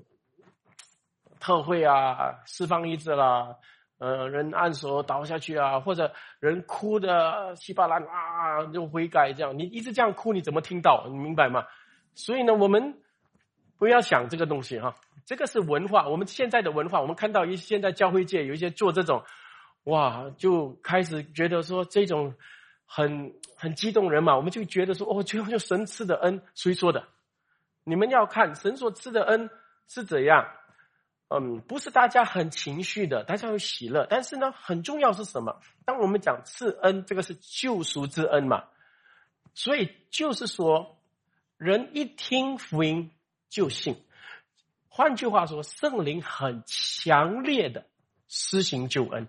[1.39, 3.57] 特惠啊，释放意志啦，
[3.97, 11.05] 呃，人按手倒下去啊，或者人哭的稀巴烂啊，就悔改这样，你一直这样哭，你怎么听到？
[11.07, 11.65] 你明白吗？
[12.13, 12.97] 所以呢，我们
[13.77, 14.95] 不要想这个东西哈，
[15.25, 19.23] 这个是文化，我们现在的文化，我们看到一现在教会界有一些做这种，
[19.83, 22.33] 哇，就开始觉得说这种。
[22.89, 27.03] 很很激动人嘛，我们就觉得说，哦，就就神赐的恩，谁说的？
[27.83, 29.49] 你们要看神所赐的恩
[29.89, 30.47] 是怎样。
[31.29, 35.59] 嗯，不是大家很情绪的，大家有喜乐，但是呢，很重要是什么？
[35.83, 38.63] 当我们讲赐恩，这个是救赎之恩嘛，
[39.53, 40.97] 所以就是说，
[41.57, 43.11] 人一听福音
[43.49, 43.97] 就信。
[44.87, 47.85] 换句话说，圣灵很强烈的
[48.29, 49.27] 施行救恩，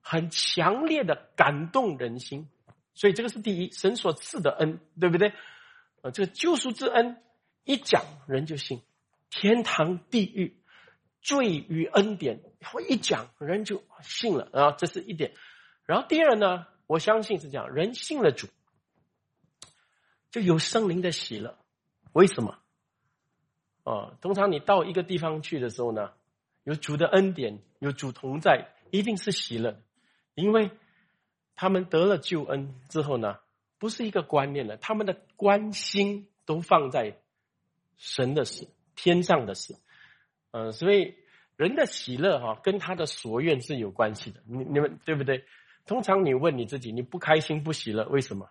[0.00, 2.48] 很强烈的感动人心。
[2.94, 5.28] 所以这个是第一，神所赐的恩，对不对？
[6.00, 7.22] 啊，这个救赎之恩
[7.64, 8.82] 一讲人就信，
[9.30, 10.61] 天堂地狱
[11.22, 12.42] 罪与恩典，
[12.74, 15.32] 我一讲人就信了啊，这是一点。
[15.86, 18.48] 然后第二呢，我相信是这样，人信了主，
[20.30, 21.56] 就有圣灵的喜乐。
[22.12, 22.58] 为什么？
[23.84, 26.12] 啊，通常你到一个地方去的时候呢，
[26.64, 29.80] 有主的恩典，有主同在，一定是喜乐，
[30.34, 30.70] 因为。
[31.54, 33.38] 他们得了救恩之后呢，
[33.78, 37.20] 不是一个观念了，他们的关心都放在
[37.98, 38.66] 神的事、
[38.96, 39.76] 天上的事，
[40.52, 41.16] 嗯，所以
[41.56, 44.40] 人的喜乐哈，跟他的所愿是有关系的。
[44.46, 45.44] 你你们对不对？
[45.84, 48.48] 通常你问你自己，你不开心不喜乐，为什么？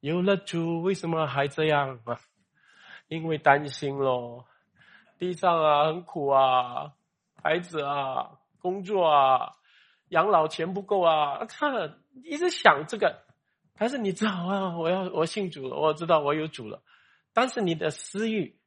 [0.00, 2.20] 有了主，为什么还这样啊？
[3.08, 4.46] 因为担心咯，
[5.18, 6.92] 地上啊很苦啊，
[7.42, 9.56] 孩子啊，工作啊，
[10.10, 11.96] 养老钱不够啊，他。
[12.24, 13.26] 一直想这个，
[13.76, 16.82] 但是你知道啊，我要我信主了，我知道我有主了，
[17.34, 18.58] 但是你的私欲，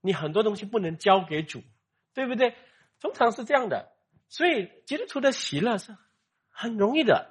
[0.00, 1.60] 你很多东西不能交给主，
[2.14, 2.54] 对不对？
[3.00, 3.92] 通常是这样的，
[4.28, 5.96] 所以基督徒的喜乐是
[6.48, 7.30] 很容易的，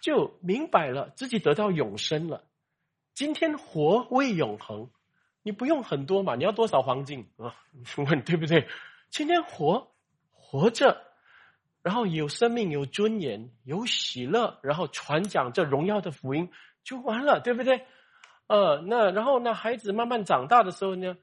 [0.00, 2.44] 就明白了自己得到永生了。
[3.14, 4.90] 今天活为永恒，
[5.42, 7.56] 你不用很多嘛，你要多少黄金啊？
[7.96, 8.68] 问对不对？
[9.10, 9.90] 今天活
[10.30, 11.02] 活着。
[11.82, 16.50] 然后有生命，有尊严，有喜乐，然后传讲这荣耀的福音
[16.82, 17.86] 就完了，对不对？
[18.48, 21.16] 呃，那然后呢，孩子慢慢长大的时候呢，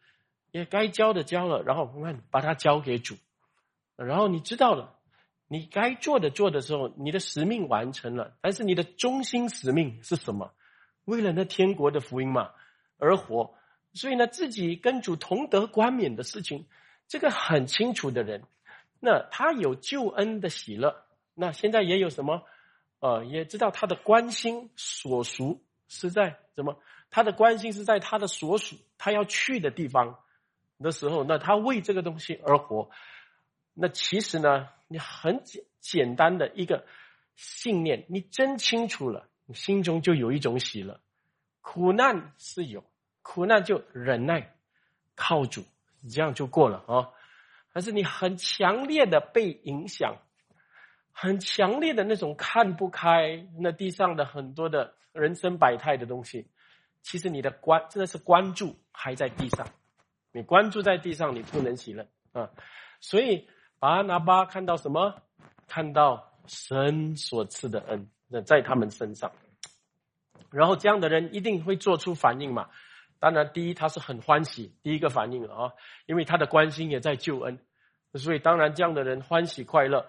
[0.53, 3.15] 也该教的教了，然后慢慢把它交给主。
[3.95, 4.99] 然后你知道了，
[5.47, 8.37] 你该做的做的时候，你的使命完成了。
[8.39, 10.53] 但是你的中心使命是什么？
[11.05, 12.51] 为了那天国的福音嘛
[12.99, 13.55] 而活。
[13.95, 16.67] 所以呢，自己跟主同得冠冕的事情，
[17.07, 18.43] 这个很清楚的人。
[18.99, 22.43] 那他有救恩的喜乐，那现在也有什么？
[22.99, 26.77] 呃，也知道他的关心所属是在什么？
[27.09, 30.19] 他的关心是在他的所属，他要去的地方
[30.83, 32.91] 的时候，那他为这个东西而活。
[33.73, 36.85] 那其实呢，你很简简单的一个
[37.35, 40.99] 信念，你真清楚了，你心中就有一种喜乐。
[41.61, 42.83] 苦难是有，
[43.23, 44.53] 苦难就忍耐，
[45.15, 45.63] 靠主，
[46.07, 47.09] 这样就过了啊。
[47.69, 50.17] 还是你很强烈的被影响，
[51.11, 56.47] 很强烈的那种看不开，那地上的很多的人生百态的东西，
[57.01, 59.67] 其实你的关真的是关注还在地上，
[60.33, 62.49] 你关注在地上，你不能喜乐啊。
[62.99, 63.47] 所以
[63.79, 65.15] 巴拿巴看到什么？
[65.65, 69.31] 看到神所赐的恩，那在他们身上，
[70.51, 72.69] 然后这样的人一定会做出反应嘛。
[73.17, 75.71] 当然，第一他是很欢喜，第一个反应了啊，
[76.05, 77.57] 因为他的关心也在救恩，
[78.15, 80.05] 所以当然这样的人欢喜快乐，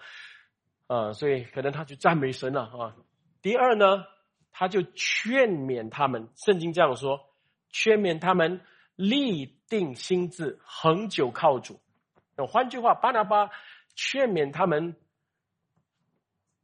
[0.88, 2.96] 啊，所以可能他就赞美神了啊。
[3.40, 4.04] 第二呢，
[4.50, 7.32] 他就劝勉他们，圣经这样说，
[7.70, 8.60] 劝勉他们
[8.96, 11.80] 立定心智，恒久靠主。
[12.48, 13.50] 换句话，巴拿巴
[13.94, 14.96] 劝勉他们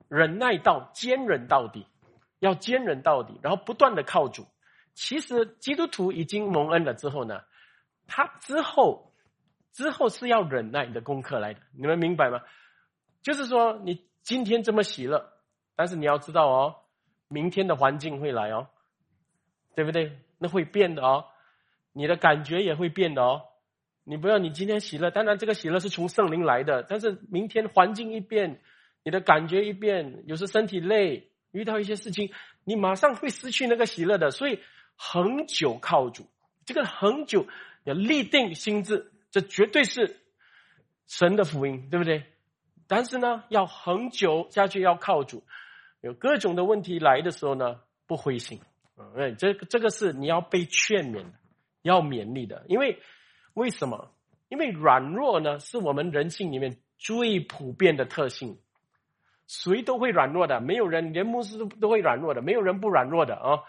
[0.08, 1.86] 忍耐到坚忍到底，
[2.38, 4.46] 要坚忍到底，然后不断的靠主。
[4.94, 7.42] 其实基督徒已经蒙恩了之后呢，
[8.06, 9.14] 他之后
[9.72, 12.42] 之后是要忍耐的功课来的，你们明白吗？
[13.22, 15.32] 就是说，你今天这么喜乐，
[15.76, 16.76] 但是你要知道哦，
[17.28, 18.68] 明天的环境会来哦，
[19.76, 20.18] 对不对？
[20.38, 21.26] 那会变的哦，
[21.92, 23.42] 你的感觉也会变的哦。
[24.04, 28.60] 你不要你今天喜乐，当然这个喜乐是从圣灵来的，但是明天环境一变，
[29.04, 32.32] 你的感觉一变，有时身体累，遇到一些事情，
[32.64, 34.30] 你马上会失去那个喜乐的。
[34.30, 34.60] 所以
[34.96, 36.26] 恒久靠主，
[36.64, 37.46] 这个恒久
[37.84, 40.16] 要立定心智，这绝对是
[41.06, 42.24] 神的福音，对不对？
[42.88, 45.44] 但是呢，要恒久下去，要靠主。
[46.00, 48.60] 有各种的问题来的时候呢，不灰心。
[48.96, 51.32] 嗯，这这个是你要被劝勉的，
[51.82, 52.64] 要勉励的。
[52.68, 53.00] 因为
[53.54, 54.12] 为什么？
[54.48, 58.58] 因为软弱呢，是我们人性里面最普遍的特性。
[59.46, 63.62] 谁都会软弱的，没有人连牧师都都会软弱的，没有人不软弱的啊。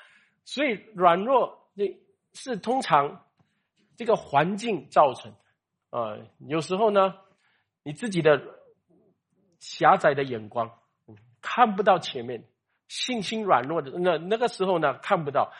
[0.45, 1.99] 所以软弱这
[2.33, 3.25] 是通常
[3.95, 5.33] 这个环境造成。
[5.89, 7.15] 呃，有时候呢，
[7.83, 8.59] 你自己的。
[9.63, 10.71] 狭窄的眼光，
[11.39, 12.45] 看不到前面，
[12.87, 15.53] 信心软弱的那那个时候呢，看不到，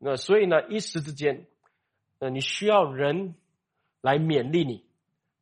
[0.00, 1.46] 那所以呢，一时之间，
[2.18, 3.34] 呃，你需要人
[4.00, 4.84] 来勉励你，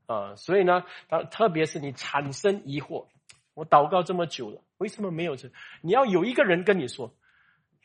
[0.06, 3.06] 啊，所以呢，特特别是你产生疑惑，
[3.54, 5.50] 我祷告这么久了，为什么没有这？
[5.82, 7.14] 你要有一个人跟你说，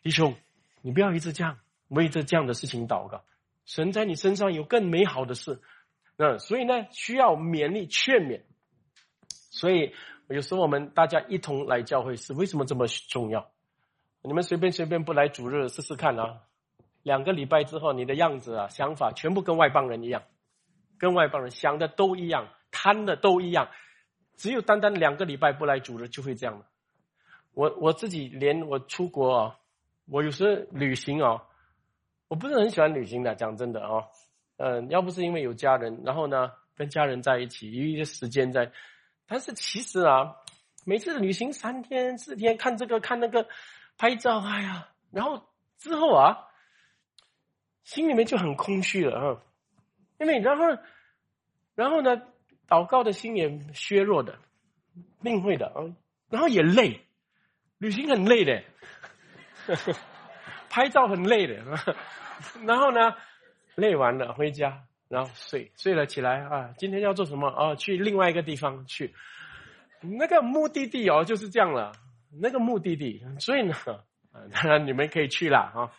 [0.01, 0.35] 弟兄，
[0.81, 3.23] 你不要一直这样为这这样的事情祷告，
[3.65, 5.61] 神在你身上有更美好的事，
[6.17, 8.41] 那所以呢，需要勉励劝勉。
[9.51, 9.93] 所以
[10.29, 13.51] 有时候我们大家一同来教会是为什么这么重要？
[14.21, 16.41] 你们随便随便不来主日试试看啊！
[17.03, 20.23] 两个礼拜之后，你的样子啊、想法全部跟外邦人一样，
[20.97, 23.69] 跟外邦人想的都一样，贪的都一样。
[24.35, 26.65] 只有单单两个礼拜不来主日，就会这样的。
[27.53, 29.55] 我我自己连我出国啊，
[30.07, 31.43] 我有时旅行啊，
[32.27, 34.05] 我不是很喜欢旅行的，讲真的啊，
[34.57, 38.71] 嗯，要不是因为有家人，然后呢跟家人在一起，有一些时间在。
[39.27, 40.35] 但是其实啊，
[40.85, 43.47] 每次旅行三天四天，看这个看那个，
[43.97, 45.43] 拍照，哎呀，然后
[45.77, 46.48] 之后啊，
[47.83, 49.41] 心里面就很空虚了啊，
[50.19, 50.65] 因为然后，
[51.75, 52.21] 然后呢，
[52.67, 54.39] 祷告的心也削弱的，
[55.23, 55.95] 定会的啊，
[56.29, 57.01] 然后也累，
[57.77, 58.63] 旅行很累的，
[60.69, 61.63] 拍照很累的，
[62.65, 63.15] 然后呢，
[63.75, 64.83] 累完了回家。
[65.09, 67.73] 然后睡睡了起来啊，今天要做什么啊？
[67.73, 69.15] 去另外一个地方去，
[70.01, 71.93] 那个目的地哦就是这样了。
[72.39, 73.73] 那个目的地，所以呢，
[74.53, 75.89] 当然你们可以去了啊。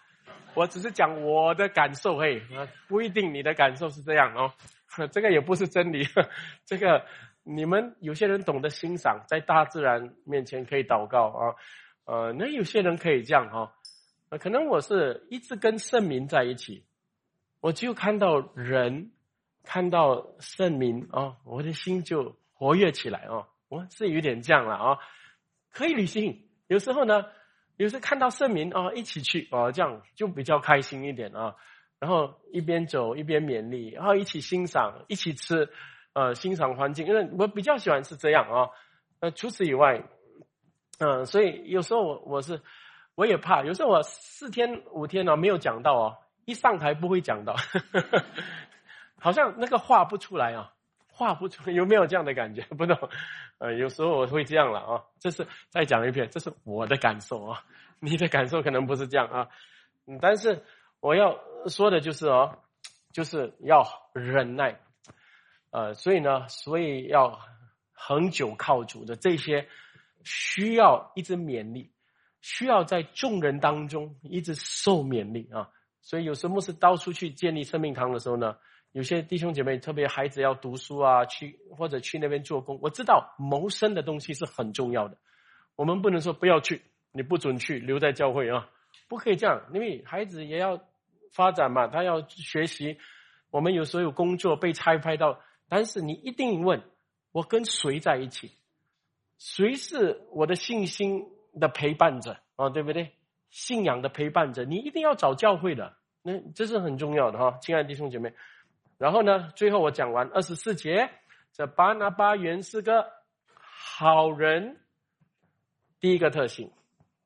[0.54, 2.42] 我只是讲我的感受，嘿，
[2.88, 4.52] 不一定你的感受是这样哦。
[5.12, 6.04] 这个也不是真理，
[6.66, 7.04] 这个
[7.44, 11.54] 你们有些人懂得欣赏，在大自然面前可以祷告啊。
[12.04, 13.72] 呃，那有些人可以这样哈。
[14.38, 16.84] 可能我是一直跟圣民在一起。
[17.60, 19.12] 我就看到人，
[19.64, 23.46] 看到圣明啊，我的心就活跃起来哦！
[23.68, 24.98] 我是有点这样了啊，
[25.70, 26.48] 可以旅行。
[26.68, 27.26] 有时候呢，
[27.80, 31.54] 有时看到圣名啊，一起去啊，这样就比较开心一点啊。
[31.98, 35.70] 然后一边走一边勉励，然后一起欣赏，一起吃，
[36.12, 37.06] 呃，欣赏环境。
[37.06, 38.68] 因为我比较喜欢是这样啊。
[39.20, 40.02] 呃，除此以外，
[40.98, 42.60] 嗯，所以有时候我我是
[43.14, 46.18] 我也怕，有时候我四天五天呢没有讲到哦。
[46.44, 47.56] 一上台不会讲到，
[49.18, 50.74] 好像那个画不出来啊，
[51.20, 52.62] 画不出，有没有这样的感觉？
[52.78, 52.96] 不懂，
[53.58, 55.04] 呃，有时候我会这样了啊。
[55.18, 57.62] 这是再讲一遍，这是我的感受啊，
[58.00, 59.48] 你的感受可能不是这样啊。
[60.06, 60.64] 嗯，但是
[61.00, 62.58] 我要说的就是哦，
[63.12, 64.80] 就是要忍耐，
[65.72, 67.38] 呃，所以呢，所以要
[67.92, 69.68] 恒久靠主的这些，
[70.24, 71.92] 需要一直勉励，
[72.40, 75.68] 需要在众人当中一直受勉励啊。
[76.00, 78.56] 所以有时候牧师到处去建立生命堂的时候呢，
[78.92, 82.78] 有些弟兄姐妹，特别孩子要读书啊，去或者去那边做工。
[82.82, 85.16] 我知道谋生的东西是很重要的，
[85.76, 86.82] 我们不能说不要去，
[87.12, 88.68] 你不准去，留在教会啊，
[89.08, 90.80] 不可以这样，因为孩子也要
[91.32, 92.98] 发展嘛，他要学习。
[93.50, 96.82] 我们有时候有工作被差派到，但是你一定问
[97.30, 98.50] 我跟谁在一起，
[99.38, 101.28] 谁是我的信心
[101.60, 103.12] 的陪伴者啊，对不对？
[103.50, 108.32] 信仰的陪伴者，你一定要找教会的，那这是很重要的哈，亲爱的弟兄姐妹。
[109.00, 111.10] 然后呢，最后我讲完二十四节，
[111.54, 113.10] 这巴拿巴原是个
[113.54, 114.78] 好人，
[116.00, 116.68] 第一个特性；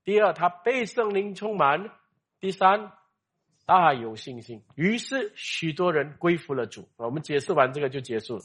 [0.04, 1.88] 第二，他被圣灵充满；
[2.38, 2.92] 第三，
[3.66, 4.62] 大有信心。
[4.76, 6.88] 于是许多人归服了主。
[6.96, 8.44] 我们解释完这个就结束了。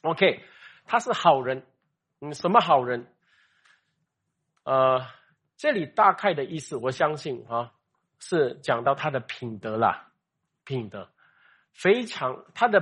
[0.00, 0.40] OK，
[0.86, 1.66] 他是好人，
[2.22, 3.06] 嗯，什么好人？
[4.64, 5.04] 呃。
[5.58, 7.72] 这里大概的意思，我相信啊，
[8.18, 10.12] 是讲到他的品德啦，
[10.64, 11.08] 品德
[11.76, 12.80] 非常，他的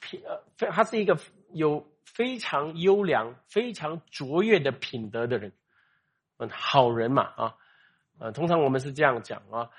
[0.00, 1.16] 品呃，非他是一个
[1.52, 5.52] 有非常优良、非常卓越的品德的人，
[6.38, 7.54] 嗯，好人嘛啊，
[8.18, 9.70] 呃，通常我们是这样讲啊。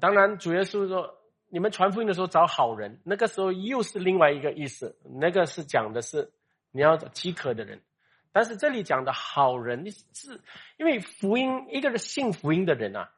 [0.00, 1.18] 当然，主耶稣说，
[1.48, 6.30] 你们传福音的时候找好人，那个时候又是另外一个意思，那个是讲的是
[6.70, 7.82] 你要饥渴的人。
[8.30, 10.40] 但是这里讲的好人是，
[10.76, 13.10] 因为福音一个是信福音的人啊，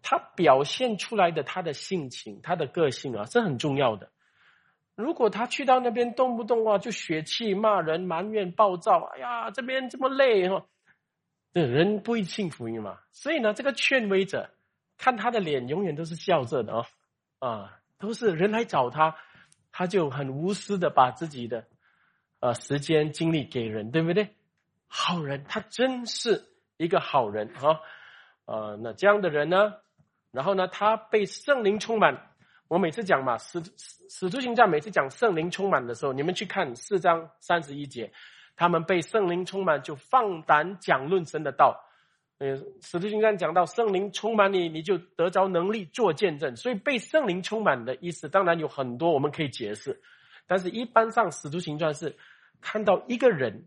[0.00, 4.10] 他表现出来的他的性情、他的个性啊，是很重要的。
[4.96, 10.66] 如果他去到那边动不动啊就血气骂人、埋怨、暴躁，哎呀，这边这么累哈，
[11.52, 13.00] 这人不会信福音嘛。
[13.10, 14.50] 所以呢，这个劝慰者
[14.96, 16.86] 看他的脸永远都是笑着的哦，
[17.40, 19.16] 啊，都是人来找他，
[19.72, 21.64] 他就很无私的把自己的
[22.38, 24.28] 呃时间精力给人，对不对？
[24.86, 26.44] 好人，他真是
[26.76, 27.80] 一个好人啊，
[28.44, 29.74] 呃，那这样的人呢，
[30.30, 32.30] 然后呢，他被圣灵充满。
[32.68, 38.10] 我每次讲嘛，使使使徒行传每次讲圣灵充满的时候，你们去看四章三十一节，
[38.56, 41.78] 他们被圣灵充满，就放胆讲论神的道。
[42.38, 46.56] 呃，使徒行传讲到圣灵充满你，你就得着能力做见证。
[46.56, 50.00] 所以被圣灵充满的意思，当然有很多我们可以解释，
[50.46, 52.16] 但是一般上使徒行传是
[52.60, 53.66] 看到一个人，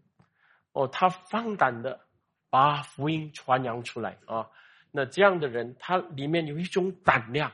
[0.73, 2.01] 哦，他放胆的
[2.49, 4.49] 把福音传扬出来啊，
[4.91, 7.51] 那这样的人，他里面有一种胆量。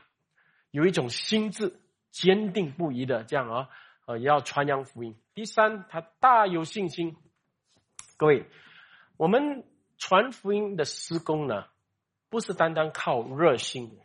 [0.74, 3.68] 有一种心智坚定不移的这样啊，
[4.06, 5.16] 呃，也要传扬福音。
[5.32, 7.16] 第三，他大有信心。
[8.16, 8.46] 各位，
[9.16, 9.64] 我们
[9.98, 11.66] 传福音的施工呢，
[12.28, 13.96] 不是单单靠热心，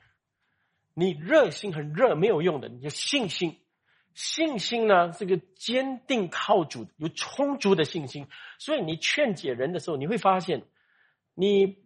[0.94, 3.58] 你热心很热没有用的，你有信心。
[4.14, 8.28] 信心呢，这个坚定靠主，有充足的信心。
[8.60, 10.68] 所以你劝解人的时候，你会发现，
[11.34, 11.78] 你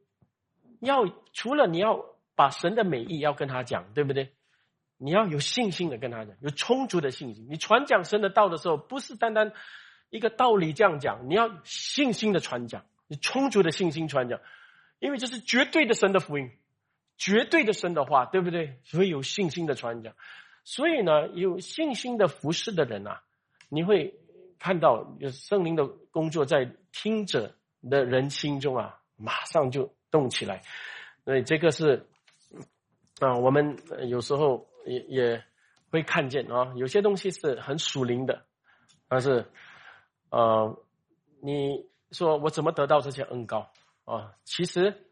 [0.82, 2.04] 要除了你要
[2.36, 4.34] 把神的美意要跟他讲，对不对？
[5.04, 7.46] 你要有信心的跟他讲，有充足的信心。
[7.50, 9.52] 你传讲神的道的时候，不是单单
[10.10, 14.40] 一个道理这样讲，你要信心的传讲，你充足的信心传讲，
[15.00, 16.52] 因为这是绝对的神的福音，
[17.18, 18.80] 绝对的神的话，对不对？
[18.86, 20.14] 所以有信心的传讲。
[20.64, 23.24] 所以呢，有信心的服侍的人啊，
[23.68, 24.14] 你会
[24.58, 27.58] 看到有圣灵的工作在听者
[27.90, 30.62] 的人心中啊，马上就动起来。
[31.26, 32.08] 所以这个是
[33.20, 33.78] 啊，我们
[34.08, 34.72] 有时候。
[34.86, 35.44] 也也
[35.90, 38.46] 会看见啊，有些东西是很属灵的，
[39.08, 39.46] 但是，
[40.30, 40.84] 呃，
[41.42, 43.70] 你说我怎么得到这些恩高
[44.06, 44.34] 啊？
[44.44, 45.06] 其实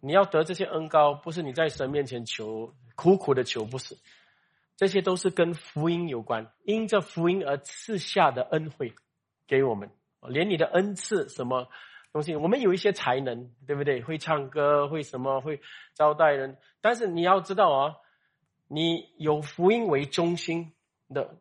[0.00, 3.96] 你要得这些恩高，不是你在神面前求苦苦的求，不是，
[4.76, 8.94] 这些都是跟福音有关，因着福音而赐下的恩惠
[9.46, 9.90] 给我们，
[10.28, 11.68] 连你的恩赐什么
[12.12, 14.02] 东西，我们有一些才能，对不对？
[14.02, 15.60] 会唱歌，会什么，会
[15.94, 17.96] 招待人，但是你要知道啊。
[18.68, 20.72] 你有福音为中心
[21.08, 21.36] 的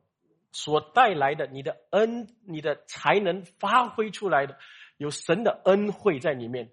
[0.52, 4.58] 所带来的你的恩、你的才能发挥出来的，
[4.98, 6.72] 有神的恩惠在里面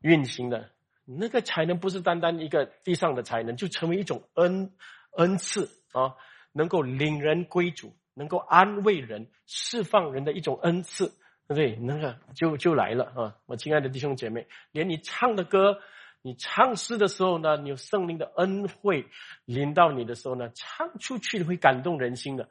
[0.00, 0.70] 运行的，
[1.04, 4.72] 那个才能不是单单一个地上的才能，就成为一种恩
[5.12, 6.14] 恩赐啊，
[6.52, 11.08] 能够领人归主，能够安慰人、释放人的一种恩赐，
[11.48, 11.76] 对不对？
[11.76, 13.36] 那个就就来了啊！
[13.46, 15.80] 我亲爱的弟兄姐妹，连你唱的歌。
[16.26, 19.06] 你唱诗的时候呢，你有圣灵的恩惠
[19.44, 22.48] 临到你的时候呢，唱出去会感动人心的，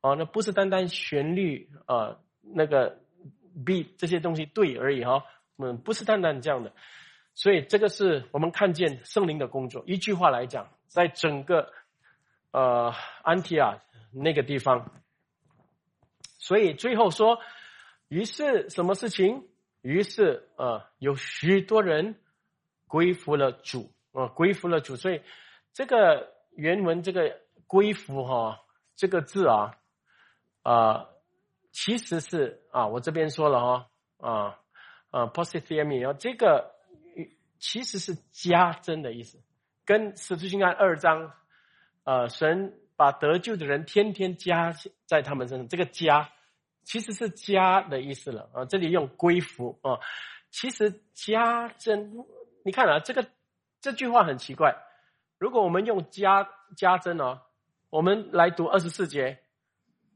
[0.00, 3.02] 啊，那不是单单旋律啊，那个
[3.66, 5.26] beat 这些东西对而已哈，
[5.58, 6.72] 嗯，不是单单这样的，
[7.34, 9.84] 所以这个是我们看见圣灵的工作。
[9.86, 11.70] 一句话来讲，在整个
[12.50, 14.90] 呃安提亚那个地方，
[16.38, 17.40] 所以最后说，
[18.08, 19.46] 于是什么事情？
[19.82, 22.16] 于是呃，有许多人。
[22.88, 25.20] 归服了主啊，归服了主，所以
[25.74, 28.64] 这个原文这个归服哈，
[28.96, 29.76] 这个字啊
[30.62, 31.06] 啊，
[31.70, 33.86] 其实是啊，我这边说了哈
[34.16, 34.58] 啊
[35.10, 36.74] 啊，positiamy 啊，这个
[37.60, 39.38] 其实是加增的意思，
[39.84, 41.32] 跟使徒行传二章
[42.04, 44.74] 呃，神把得救的人天天加
[45.06, 46.32] 在他们身上，这个加
[46.82, 50.00] 其实是加的意思了啊，这里用归服啊，
[50.50, 52.26] 其实加增。
[52.68, 53.26] 你看啊，这个
[53.80, 54.76] 这句话很奇怪。
[55.38, 57.40] 如果我们用加加增哦，
[57.88, 59.38] 我们来读二十四节，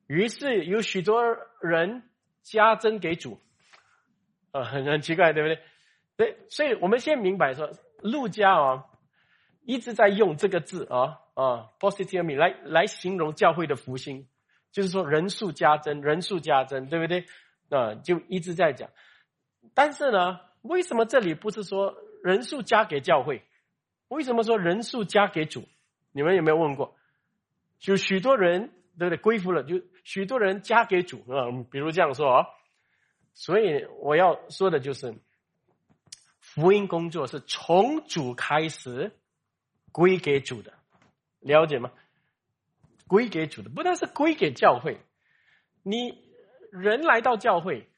[0.06, 1.22] 于是有许多
[1.62, 2.02] 人
[2.42, 3.40] 加增给主，
[4.50, 5.62] 啊，很很奇怪，对不对？
[6.14, 7.70] 对，所以我们先明白说，
[8.02, 8.84] 路加哦
[9.62, 14.28] 一直在用这个字啊啊，positively 来来形容教会的福星，
[14.72, 17.24] 就是说人数加增，人数加增，对不对？
[17.70, 18.90] 啊，就一直在讲。
[19.72, 21.96] 但是呢，为什么这里不是说？
[22.22, 23.42] 人数加给教会，
[24.08, 25.68] 为什么说人数加给主？
[26.12, 26.94] 你们有没有问过？
[27.78, 29.16] 就许多人对不对？
[29.16, 31.50] 归服了，就许多人加给主啊。
[31.70, 32.46] 比如这样说啊，
[33.34, 35.14] 所以我要说的就是，
[36.38, 39.10] 福音工作是从主开始
[39.90, 40.72] 归给主的，
[41.40, 41.90] 了解吗？
[43.08, 45.00] 归给主的，不但是归给教会，
[45.82, 46.22] 你
[46.70, 47.88] 人来到教会，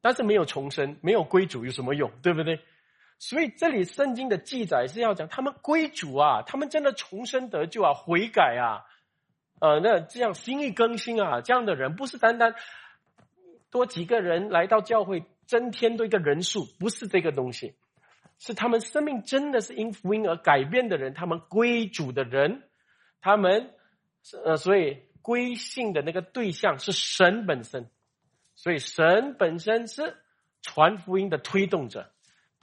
[0.00, 2.10] 但是没有重生，没有归主有什么用？
[2.22, 2.60] 对不对？
[3.18, 8.84] 所以这里圣经的记载是要讲他们归主啊，他们真的重生得救啊，悔改啊，
[9.60, 12.54] 呃，那这样心意更新啊，这样的人不是单单
[13.70, 17.74] 多几个人来到教会增添多一个人数，不是这个东西，
[18.38, 22.62] 是他们生命真的是因福音而改变的人，他们归主的人，
[23.20, 23.70] 他们。
[24.42, 27.90] 呃，所以归信的那个对象是神本身，
[28.54, 30.16] 所以神本身是
[30.62, 32.10] 传福音的推动者，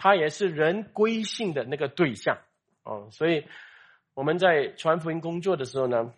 [0.01, 2.39] 他也是人归信的那个对象
[2.81, 3.07] 哦。
[3.11, 3.45] 所以
[4.15, 6.11] 我们在传福音工作的时候呢，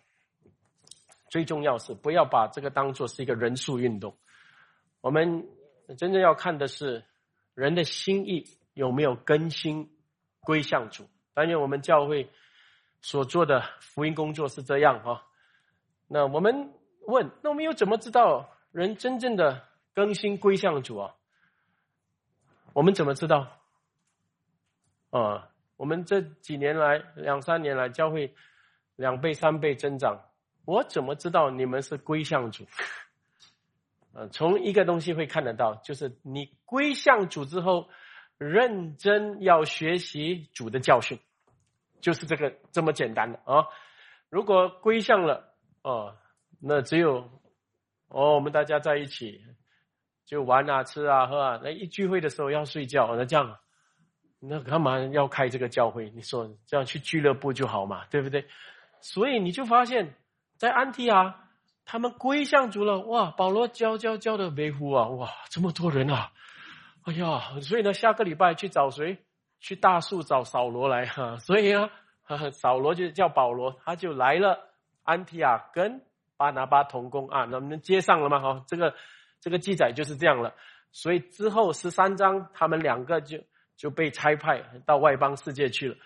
[1.28, 4.16] 最重要是不要把这个当做是一个人数运动，
[5.02, 5.46] 我们
[5.98, 7.04] 真正要看的是
[7.52, 9.90] 人的心意有没有更新
[10.40, 11.04] 归向主。
[11.34, 12.30] 但愿我们教会
[13.02, 15.26] 所做的福音工作是这样啊。
[16.08, 16.72] 那我们
[17.06, 19.62] 问，那我们又怎么知道人真正的
[19.94, 21.14] 更新归向主啊？
[22.72, 23.60] 我们怎么知道？
[25.16, 28.34] 啊，我们这几年来两三年来教会
[28.96, 30.20] 两倍三倍增长，
[30.64, 32.64] 我怎么知道你们是归向主？
[34.12, 37.88] 呃，从一个东西会看得到，就是你归向主之后，
[38.38, 41.18] 认真要学习主的教训，
[42.00, 43.66] 就是这个这么简单的啊。
[44.28, 45.52] 如果归向了。
[45.84, 46.16] 哦，
[46.62, 47.28] 那只有
[48.08, 49.44] 哦，我们大家在一起
[50.24, 51.60] 就玩啊、吃啊、喝啊。
[51.62, 53.58] 那一聚会的时候要睡觉，那这样，
[54.48, 56.10] 那干嘛要开这个教会？
[56.10, 58.46] 你说这样去俱乐部就好嘛，对不对？
[59.00, 60.14] 所以你就发现，
[60.56, 61.34] 在安提阿，
[61.84, 63.00] 他们归向主了。
[63.00, 66.32] 哇，保罗教教教的维护啊，哇，这么多人啊！
[67.02, 69.18] 哎呀，所以呢，下个礼拜去找谁？
[69.60, 71.36] 去大树找扫罗来哈。
[71.38, 71.90] 所以啊，
[72.52, 74.70] 扫罗就叫保罗，他就来了。
[75.02, 76.00] 安提亚跟
[76.38, 78.40] 巴拿巴同工啊，那我们接上了吗？
[78.40, 78.94] 哈，这个
[79.40, 80.54] 这个记载就是这样了。
[80.92, 83.38] 所以之后十三章，他们两个就
[83.76, 85.96] 就被差派到外邦世界去了。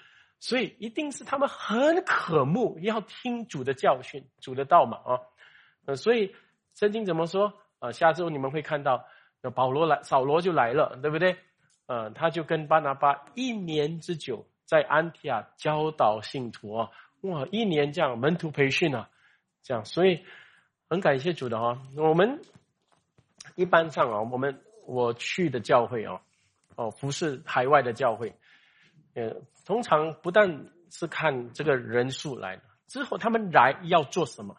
[0.40, 5.20] 所以一定是他们很渴慕要听主的教训、主的道嘛啊。
[5.84, 6.34] 呃，所以
[6.74, 7.52] 圣经怎么说？
[7.80, 9.04] 呃，下周你们会看到，
[9.54, 11.36] 保罗来，扫罗就来了，对不对？
[11.86, 16.90] 呃，他就跟巴拿巴一年之久在安提亚教导信徒啊。
[17.22, 19.08] 哇，一年这样门徒培训啊，
[19.62, 20.24] 这样，所以
[20.88, 21.80] 很感谢主的哈。
[21.96, 22.40] 我们
[23.56, 26.20] 一般上啊，我们我去的教会啊，
[26.78, 28.36] 哦，不是海外的教会，
[29.14, 34.56] 呃，通常不但是看这个人数来的，之后他们来要做什么，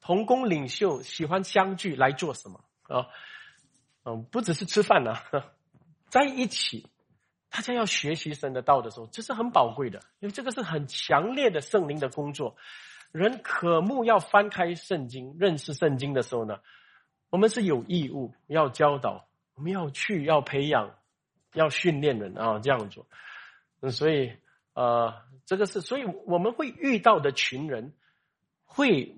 [0.00, 3.08] 同工领袖喜欢相聚来做什么啊？
[4.04, 5.16] 嗯，不只是吃饭呢，
[6.08, 6.88] 在一起。
[7.50, 12.56] 大家要学习神的道的时候，这是很宝贵的，因为这个是很强烈的圣灵的工作。
[13.12, 16.58] 人渴慕要翻开圣经、认识圣经的时候呢，
[17.30, 20.94] 我们是有义务要教导，我们要去要培养、
[21.52, 23.06] 要训练人啊，这样做。
[23.90, 24.32] 所以，
[24.74, 25.14] 呃，
[25.46, 27.92] 这个是，所以我们会遇到的群人，
[28.64, 29.16] 会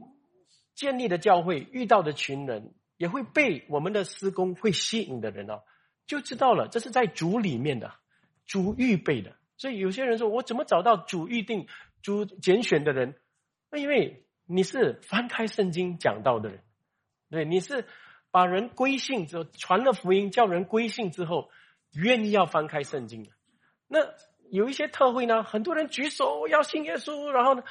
[0.74, 5.62] 建立的教会遇到的群人，也会被我们的施工会吸引的人啊，
[6.06, 7.92] 就知道了，这是在主里面的。
[8.48, 11.66] 主预备的，所以有些人说：“我怎么找到主预定、
[12.00, 13.16] 主拣选的人？”
[13.72, 16.62] 那因为你是翻开圣经讲到的人，
[17.28, 17.88] 对，你是
[18.36, 21.48] 把人归信之后传了福音，叫人归信之后，
[21.94, 23.30] 愿意要翻开圣经的。
[23.88, 24.00] 那
[24.50, 27.62] 有一些特会呢，很多人举手要信耶稣，然后呢，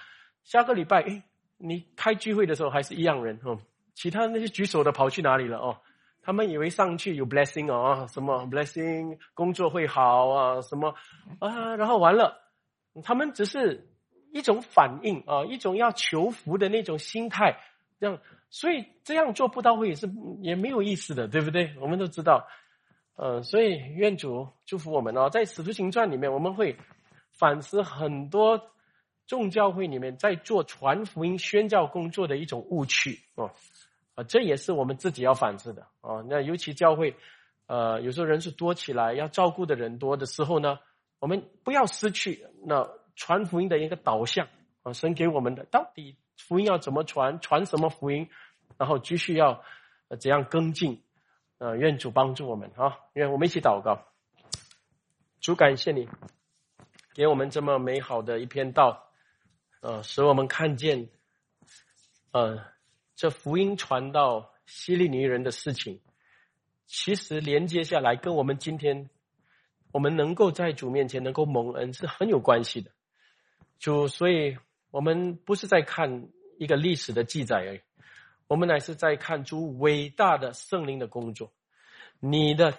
[0.43, 1.21] 下个礼拜，哎，
[1.59, 3.59] 你开聚会的时候还是一样人哦，
[3.93, 5.77] 其他那些举手的跑去哪里了哦？
[6.23, 10.95] 他们以为上去有 blessing 哦，什么 blessing 工作会好啊，什么
[11.37, 12.41] 啊，然后完了，
[13.03, 13.87] 他们只是
[14.33, 17.59] 一种反应啊，一种要求福的那种心态，
[17.99, 18.19] 这样，
[18.55, 21.75] 所以这样做不到位也是也没有意思的，对不对？
[21.81, 22.47] 我们都知道，
[23.17, 26.77] 呃，所以愿主祝福我们哦，在使徒行传里面，我们会
[27.33, 28.71] 反思很多
[29.27, 33.51] 众教会里面在做传福音宣教工作的一种误区哦。
[34.13, 36.23] 啊，这也是我们自己要反思的啊。
[36.29, 37.13] 那尤其教会，
[37.67, 40.79] 呃，有时候人数多起来，要照顾的人多的时候呢，
[41.19, 44.47] 我们不要失去那传福音的一个导向
[44.83, 44.93] 啊。
[44.93, 48.29] 神给我们的到底福音要怎么传，传什么福音，
[48.77, 49.63] 然后继续要
[50.19, 51.03] 怎样跟进
[51.57, 51.75] 呃？
[51.75, 52.97] 愿主帮助我们啊！
[53.13, 54.05] 愿我们一起祷告。
[55.39, 56.07] 主感谢你，
[57.13, 59.09] 给我们这么美好的一篇道，
[59.81, 61.09] 呃，使我们看见，
[62.31, 62.59] 呃。
[63.17, 66.01] 这福音传到希利尼人的事情，
[66.85, 69.09] 其实连接下来跟我们今天
[69.93, 72.91] 我们能够在主面前能够蒙恩是很有关系的。
[73.79, 74.57] 主，所以
[74.91, 76.27] 我们不是在看
[76.59, 77.81] 一个历史的记载而已，
[78.47, 81.51] 我们乃是在看主伟大的圣灵的工作，
[82.19, 82.77] 你的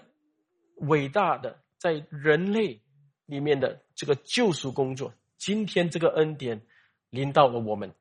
[0.77, 2.81] 伟大的在人类
[3.27, 5.12] 里面的这个救赎工作。
[5.39, 6.62] 今天这个恩典
[7.11, 7.93] 临到了我们，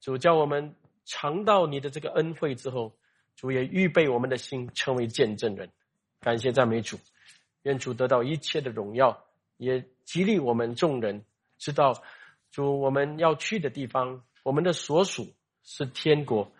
[0.00, 2.96] 主叫我们尝到你的这个恩惠之后，
[3.34, 5.70] 主也预备我们的心成为见证人。
[6.20, 6.98] 感谢赞美主，
[7.62, 9.24] 愿主得到一切的荣耀，
[9.56, 11.24] 也激励我们众人。
[11.58, 12.02] 知道
[12.50, 15.32] 主我们要去的地方，我们的所属
[15.62, 16.52] 是天国。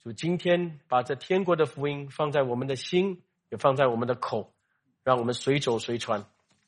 [0.00, 4.52] 主今天把这天国的福音放在我们的心，也放在我们的口，
[5.02, 6.24] 让我们随走随传。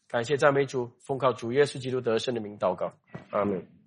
[0.09, 2.93] 感谢赞美主，奉靠主耶稣基督得胜的名祷告，
[3.31, 3.80] 阿门。